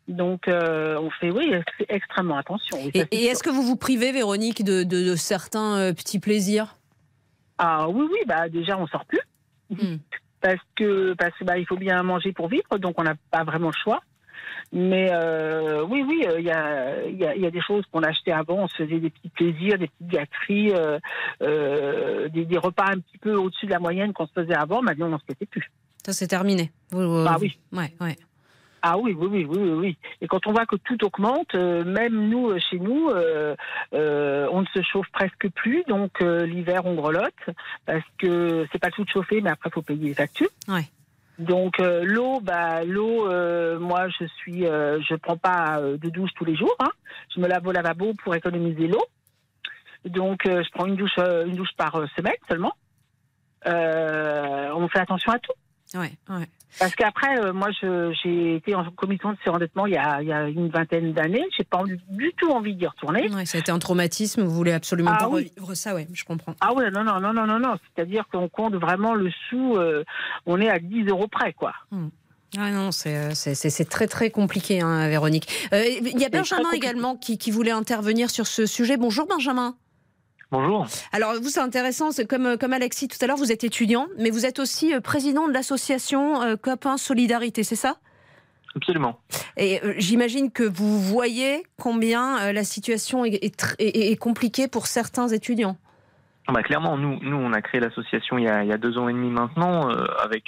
Donc, 0.09 0.47
euh, 0.47 0.99
on 1.01 1.11
fait, 1.11 1.31
oui, 1.31 1.53
extrêmement 1.89 2.37
attention. 2.37 2.79
et, 2.95 3.25
est-ce 3.25 3.43
que 3.43 3.51
vous 3.51 3.63
vous 3.63 3.77
privez, 3.77 4.13
Véronique, 4.13 4.63
de, 4.63 5.15
certains 5.17 5.77
euh, 5.79 5.93
petits 5.93 6.21
plaisirs? 6.21 6.77
Ah 7.59 7.89
oui, 7.89 8.07
oui, 8.13 8.19
bah 8.27 8.49
déjà, 8.49 8.79
on 8.79 8.87
sort 8.87 9.05
plus. 9.07 9.21
Hmm. 9.71 9.97
Parce 10.47 10.61
que, 10.77 11.15
parce 11.15 11.37
que 11.37 11.43
bah, 11.43 11.59
il 11.59 11.67
faut 11.67 11.77
bien 11.77 12.01
manger 12.05 12.33
pour 12.33 12.47
vivre, 12.47 12.79
donc 12.79 12.95
on 13.01 13.03
n'a 13.03 13.17
pas 13.33 13.43
vraiment 13.43 13.67
le 13.71 13.83
choix. 13.83 14.01
Mais 14.73 15.09
euh, 15.11 15.85
oui, 15.85 16.05
oui, 16.07 16.25
il 16.39 16.45
y, 16.45 16.51
a, 16.53 17.05
y, 17.09 17.25
a, 17.25 17.35
y, 17.35 17.47
a, 17.47 17.51
des 17.51 17.61
choses 17.61 17.85
qu'on 17.91 18.05
achetait 18.05 18.31
avant. 18.31 18.63
On 18.63 18.69
se 18.69 18.77
faisait 18.77 19.01
des 19.01 19.11
petits 19.11 19.29
plaisirs, 19.31 19.77
des 19.77 19.89
petites 19.89 20.07
gâteries, 20.07 20.73
des, 21.41 22.45
des, 22.45 22.59
repas 22.59 22.87
un 22.93 23.01
petit 23.01 23.19
peu 23.19 23.35
au-dessus 23.35 23.67
de 23.67 23.73
la 23.73 23.81
moyenne 23.81 24.13
qu'on 24.13 24.29
se 24.29 24.33
faisait 24.33 24.55
avant. 24.55 24.83
Maintenant, 24.83 25.07
on 25.07 25.11
n'en 25.11 25.19
se 25.19 25.25
faisait 25.25 25.47
plus. 25.47 25.69
Ça, 26.05 26.13
c'est 26.13 26.29
terminé. 26.29 26.71
ah 26.93 27.39
oui. 27.41 27.59
Ouais, 27.73 27.93
ouais. 28.01 28.17
Ah 28.89 28.97
oui, 28.99 29.17
oui, 29.19 29.27
oui, 29.27 29.45
oui, 29.49 29.71
oui. 29.71 29.99
Et 30.21 30.29
quand 30.29 30.47
on 30.47 30.53
voit 30.53 30.65
que 30.65 30.77
tout 30.77 31.05
augmente, 31.05 31.57
euh, 31.57 31.83
même 31.83 32.29
nous, 32.29 32.51
euh, 32.51 32.61
chez 32.71 32.79
nous, 32.79 33.11
euh, 33.11 33.57
on 33.93 34.61
ne 34.61 34.67
se 34.67 34.81
chauffe 34.81 35.11
presque 35.13 35.49
plus. 35.57 35.83
Donc 35.89 36.21
l'hiver, 36.21 36.87
on 36.87 36.95
grelotte 36.95 37.35
parce 37.85 38.05
que 38.19 38.65
c'est 38.71 38.79
pas 38.79 38.93
tout 38.93 39.03
de 39.03 39.09
chauffer, 39.09 39.41
mais 39.41 39.51
après, 39.51 39.71
il 39.71 39.73
faut 39.73 39.83
payer 39.83 40.07
les 40.07 40.15
factures. 40.15 40.51
Donc 41.41 41.79
l'eau, 41.79 42.39
bah 42.41 42.85
l'eau, 42.85 43.29
moi 43.81 44.09
je 44.09 44.25
suis, 44.37 44.63
je 44.63 45.15
prends 45.17 45.37
pas 45.37 45.81
de 45.81 46.09
douche 46.09 46.31
tous 46.37 46.45
les 46.45 46.55
jours. 46.55 46.77
Hein. 46.79 46.91
Je 47.35 47.41
me 47.41 47.49
lave 47.49 47.67
au 47.67 47.73
lavabo 47.73 48.15
pour 48.23 48.37
économiser 48.37 48.87
l'eau. 48.87 49.05
Donc 50.05 50.43
je 50.45 50.71
prends 50.71 50.87
une 50.87 50.97
douche, 50.97 51.19
une 51.19 51.57
douche 51.57 51.75
par 51.77 51.93
semaine 52.17 52.37
seulement. 52.49 52.73
on 53.67 54.89
fait 54.89 55.01
attention 55.01 55.33
à 55.33 55.41
tout. 55.41 55.53
Ouais, 55.95 56.13
ouais. 56.31 56.49
Parce 56.79 56.95
qu'après, 56.95 57.39
euh, 57.41 57.53
moi, 57.53 57.69
j'ai 58.23 58.57
été 58.57 58.75
en 58.75 58.85
commission 58.91 59.33
de 59.33 59.37
surendettement 59.43 59.87
il 59.87 59.95
y 59.95 59.97
a, 59.97 60.21
il 60.23 60.29
y 60.29 60.33
a 60.33 60.49
une 60.49 60.69
vingtaine 60.69 61.13
d'années. 61.13 61.45
J'ai 61.57 61.65
pas 61.65 61.83
du 61.85 62.33
tout 62.37 62.51
envie 62.51 62.75
d'y 62.75 62.87
retourner. 62.87 63.31
Ouais, 63.33 63.47
ça 63.47 63.57
a 63.59 63.61
été 63.61 63.71
un 63.73 63.79
traumatisme, 63.79 64.43
vous 64.43 64.55
voulez 64.55 64.73
absolument 64.73 65.13
Ah 65.15 65.19
pas 65.25 65.29
oui. 65.29 65.51
revivre 65.57 65.77
ça, 65.77 65.95
ouais, 65.95 66.07
je 66.13 66.25
comprends. 66.25 66.55
Ah 66.61 66.75
ouais, 66.75 66.91
non, 66.91 67.05
non, 67.05 67.21
non, 67.21 67.33
non, 67.33 67.47
non, 67.47 67.59
non. 67.59 67.77
C'est-à-dire 67.95 68.25
qu'on 68.31 68.49
compte 68.49 68.75
vraiment 68.75 69.15
le 69.15 69.31
sou, 69.49 69.77
euh, 69.77 70.05
on 70.45 70.61
est 70.61 70.69
à 70.69 70.79
10 70.79 71.05
euros 71.09 71.29
près, 71.29 71.53
quoi. 71.53 71.73
Ah 72.59 72.71
non, 72.71 72.91
c'est 72.93 73.17
euh, 73.17 73.31
c'est- 73.35 73.89
très 73.89 74.07
très 74.07 74.31
compliqué, 74.31 74.81
hein, 74.81 75.09
Véronique. 75.09 75.49
Euh, 75.73 75.83
il 75.85 76.19
y 76.19 76.25
a 76.25 76.29
Benjamin 76.29 76.71
également 76.73 77.17
qui, 77.17 77.39
qui 77.39 77.51
voulait 77.51 77.71
intervenir 77.73 78.31
sur 78.31 78.47
ce 78.47 78.67
sujet. 78.67 78.97
Bonjour 78.97 79.27
Benjamin. 79.27 79.75
Bonjour. 80.53 80.87
Alors 81.13 81.35
vous, 81.35 81.49
c'est 81.49 81.61
intéressant, 81.61 82.13
c'est 82.13 82.27
comme, 82.27 82.47
euh, 82.47 82.57
comme 82.57 82.73
Alexis 82.73 83.09
tout 83.09 83.19
à 83.21 83.27
l'heure, 83.27 83.37
vous 83.37 83.51
êtes 83.51 83.65
étudiant, 83.65 84.07
mais 84.19 84.31
vous 84.31 84.47
êtes 84.47 84.61
aussi 84.61 84.95
euh, 84.95 85.01
président 85.01 85.49
de 85.49 85.53
l'association 85.53 86.41
euh, 86.43 86.55
Copains 86.57 86.97
Solidarité, 86.99 87.65
c'est 87.65 87.75
ça? 87.77 87.97
Absolument. 88.77 89.19
Et 89.57 89.83
euh, 89.83 89.95
j'imagine 89.99 90.53
que 90.53 90.63
vous 90.63 91.01
voyez 91.01 91.65
combien 91.81 92.39
euh, 92.39 92.53
la 92.53 92.63
situation 92.63 93.25
est, 93.25 93.35
est 93.43 93.59
tr- 93.61 93.75
est- 93.81 94.13
est 94.13 94.17
compliquée 94.17 94.69
pour 94.69 94.87
certains 94.87 95.27
étudiants. 95.29 95.77
Ah 96.47 96.53
Bah, 96.53 96.63
clairement, 96.63 96.97
nous, 96.97 97.19
nous, 97.23 97.37
on 97.37 97.53
a 97.53 97.61
créé 97.61 97.81
l'association 97.81 98.39
il, 98.39 98.45
y 98.45 98.49
a- 98.49 98.63
il 98.63 98.69
y 98.69 98.73
a 98.73 98.79
deux 98.79 98.99
ans 98.99 99.09
et 99.09 99.13
demi 99.13 99.31
maintenant, 99.31 99.89
avec 100.23 100.45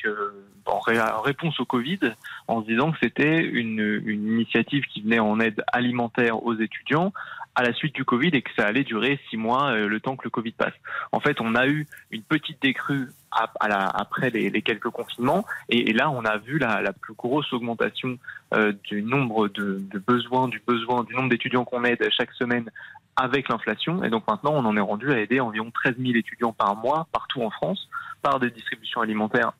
en, 0.66 0.78
ré- 0.78 1.00
en 1.00 1.22
réponse 1.22 1.58
au 1.58 1.64
Covid, 1.64 1.98
en 2.46 2.62
se 2.62 2.66
disant 2.68 2.92
que 2.92 2.98
c'était 3.02 3.38
une, 3.40 3.80
une 4.04 4.28
initiative 4.28 4.84
qui 4.92 5.00
venait 5.02 5.18
en 5.18 5.40
aide 5.40 5.64
alimentaire 5.72 6.44
aux 6.44 6.54
étudiants 6.54 7.12
à 7.58 7.64
la 7.64 7.72
suite 7.72 7.92
du 7.92 8.04
Covid 8.04 8.28
et 8.34 8.42
que 8.42 8.50
ça 8.56 8.64
allait 8.64 8.84
durer 8.84 9.18
six 9.28 9.36
mois, 9.36 9.72
euh, 9.72 9.88
le 9.88 9.98
temps 9.98 10.14
que 10.14 10.22
le 10.22 10.30
Covid 10.30 10.52
passe. 10.52 10.74
En 11.10 11.18
fait, 11.18 11.40
on 11.40 11.56
a 11.56 11.66
eu 11.66 11.88
une 12.12 12.22
petite 12.22 12.62
décrue 12.62 13.08
après 13.32 14.30
les, 14.30 14.62
quelques 14.62 14.90
confinements, 14.90 15.44
et, 15.68 15.92
là, 15.92 16.08
on 16.08 16.24
a 16.24 16.38
vu 16.38 16.58
la, 16.58 16.92
plus 16.92 17.14
grosse 17.14 17.52
augmentation 17.52 18.16
euh, 18.54 18.72
du 18.84 19.02
nombre 19.02 19.48
de, 19.48 19.82
besoins, 20.06 20.46
du 20.46 20.62
du 20.68 21.14
nombre 21.16 21.28
d'étudiants 21.28 21.64
qu'on 21.64 21.82
aide 21.82 22.08
chaque 22.16 22.32
semaine 22.32 22.70
avec 23.16 23.48
l'inflation. 23.48 24.04
Et 24.04 24.08
donc 24.08 24.22
maintenant, 24.28 24.52
on 24.54 24.64
en 24.64 24.76
est 24.76 24.80
rendu 24.80 25.12
à 25.12 25.18
aider 25.18 25.40
environ 25.40 25.72
13 25.72 25.96
000 25.98 26.16
étudiants 26.16 26.52
par 26.52 26.76
mois 26.76 27.08
partout 27.12 27.42
en 27.42 27.50
France 27.50 27.88
par 28.22 28.38
des 28.38 28.50
distributions 28.50 29.00
alimentaires 29.00 29.52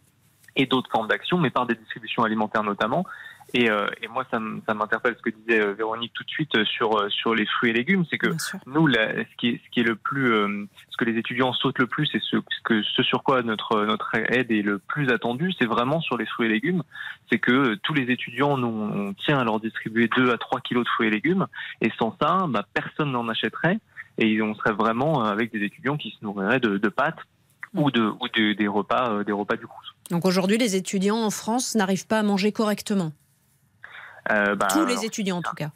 et 0.57 0.67
d'autres 0.67 0.91
formes 0.91 1.09
d'action, 1.09 1.39
mais 1.39 1.51
par 1.51 1.67
des 1.67 1.75
distributions 1.75 2.25
alimentaires 2.25 2.63
notamment. 2.65 3.05
Et, 3.55 3.71
euh, 3.71 3.87
et 4.03 4.09
moi, 4.09 4.27
ça 4.31 4.39
m'interpelle 4.75 5.15
ce 5.17 5.23
que 5.23 5.31
disait 5.31 5.59
euh, 5.63 5.73
Véronique 5.73 6.13
tout 6.13 6.23
de 6.23 6.29
suite 6.29 6.55
euh, 6.55 6.67
sur 6.67 6.99
euh, 7.01 7.09
sur 7.09 7.35
les 7.35 7.47
fruits 7.47 7.71
et 7.71 7.73
légumes, 7.73 8.05
c'est 8.11 8.19
que 8.19 8.27
nous, 8.67 8.87
la- 8.87 9.15
ce 9.25 9.37
qui 9.39 9.49
est 9.49 9.61
ce 9.65 9.71
qui 9.71 9.81
est 9.81 9.85
le 9.85 9.97
plus, 9.97 10.31
euh, 10.35 10.67
ce 10.91 10.97
que 10.99 11.07
les 11.07 11.17
étudiants 11.19 11.55
sautent 11.55 11.79
le 11.79 11.87
plus, 11.87 12.15
et 12.15 12.21
ce 12.21 12.37
que 12.65 12.83
ce 12.83 13.03
sur 13.03 13.23
quoi 13.23 13.41
notre 13.43 13.87
notre 13.87 14.15
aide 14.15 14.51
est 14.53 14.61
le 14.61 14.79
plus 14.79 15.09
attendue, 15.11 15.55
c'est 15.59 15.65
vraiment 15.65 16.03
sur 16.03 16.19
les 16.19 16.27
fruits 16.27 16.47
et 16.49 16.51
légumes. 16.51 16.83
C'est 17.33 17.39
que 17.39 17.75
tous 17.77 17.95
les 17.95 18.11
étudiants, 18.13 18.59
nous, 18.59 18.69
on 18.69 19.15
tient 19.15 19.39
à 19.39 19.45
leur 19.45 19.61
distribuer 19.61 20.11
2 20.15 20.31
à 20.31 20.37
3 20.37 20.61
kilos 20.61 20.85
de 20.85 20.89
fruits 20.91 21.07
et 21.09 21.11
légumes, 21.11 21.47
et 21.81 21.91
sans 21.99 22.15
ça, 22.21 22.45
bah, 22.51 22.67
personne 22.75 23.13
n'en 23.13 23.29
achèterait, 23.31 23.79
et 24.19 24.43
on 24.43 24.55
serait 24.57 24.75
vraiment 24.75 25.25
avec 25.25 25.53
des 25.53 25.63
étudiants 25.65 25.97
qui 25.97 26.11
se 26.11 26.23
nourriraient 26.23 26.61
de, 26.61 26.77
de 26.77 26.89
pâtes 26.91 27.21
ou 27.75 27.91
de 27.91 28.03
ou 28.21 28.29
de- 28.35 28.53
des 28.53 28.69
repas 28.69 29.11
euh, 29.11 29.25
des 29.25 29.33
repas 29.33 29.57
du 29.57 29.67
Crous. 29.67 29.95
Donc 30.11 30.25
aujourd'hui, 30.25 30.59
les 30.59 30.77
étudiants 30.77 31.19
en 31.23 31.31
France 31.31 31.75
n'arrivent 31.75 32.07
pas 32.07 32.19
à 32.21 32.23
manger 32.23 32.53
correctement. 32.53 33.13
Euh, 34.31 34.55
bah, 34.57 34.69
Tous 34.71 34.85
les 34.87 35.05
étudiants 35.05 35.39
en 35.39 35.43
tout 35.43 35.55
cas. 35.55 35.71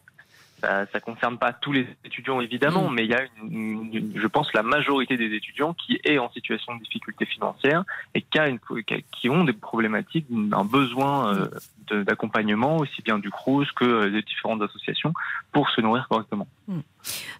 Ça, 0.61 0.87
ça 0.93 1.01
concerne 1.01 1.39
pas 1.39 1.53
tous 1.53 1.73
les 1.73 1.89
étudiants 2.05 2.41
évidemment, 2.41 2.89
Mm. 2.89 2.95
mais 2.95 3.05
il 3.05 3.11
y 3.11 3.15
a, 3.15 3.23
une, 3.43 3.93
une- 3.93 4.13
je 4.15 4.27
pense, 4.29 4.53
la 4.55 4.63
majorité 4.63 5.17
des 5.17 5.35
étudiants 5.35 5.75
qui 5.75 5.99
est 6.05 6.19
en 6.19 6.31
situation 6.31 6.77
de 6.77 6.83
difficulté 6.85 7.25
financière 7.27 7.83
et 8.15 8.23
qui, 8.23 8.39
a 8.39 8.47
une, 8.47 8.61
qui 8.87 8.95
a- 8.95 9.01
qui 9.11 9.29
ont 9.29 9.43
des 9.43 9.55
problématiques, 9.55 10.27
un 10.53 10.65
besoin 10.65 11.35
euh, 11.35 11.49
de- 11.89 12.05
d'accompagnement 12.05 12.77
aussi 12.77 13.03
bien 13.03 13.19
du 13.19 13.29
Crous 13.31 13.67
que 13.73 14.09
des 14.09 14.23
différentes 14.23 14.63
associations 14.63 15.13
pour 15.51 15.69
se 15.71 15.81
nourrir 15.81 16.07
correctement. 16.09 16.47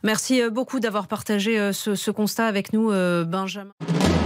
Merci 0.03 0.43
euh, 0.43 0.51
beaucoup 0.51 0.81
d'avoir 0.81 1.07
partagé 1.07 1.73
ce, 1.73 1.95
ce 1.95 2.11
constat 2.11 2.47
avec 2.49 2.73
nous, 2.73 2.89
Benjamin. 3.25 3.71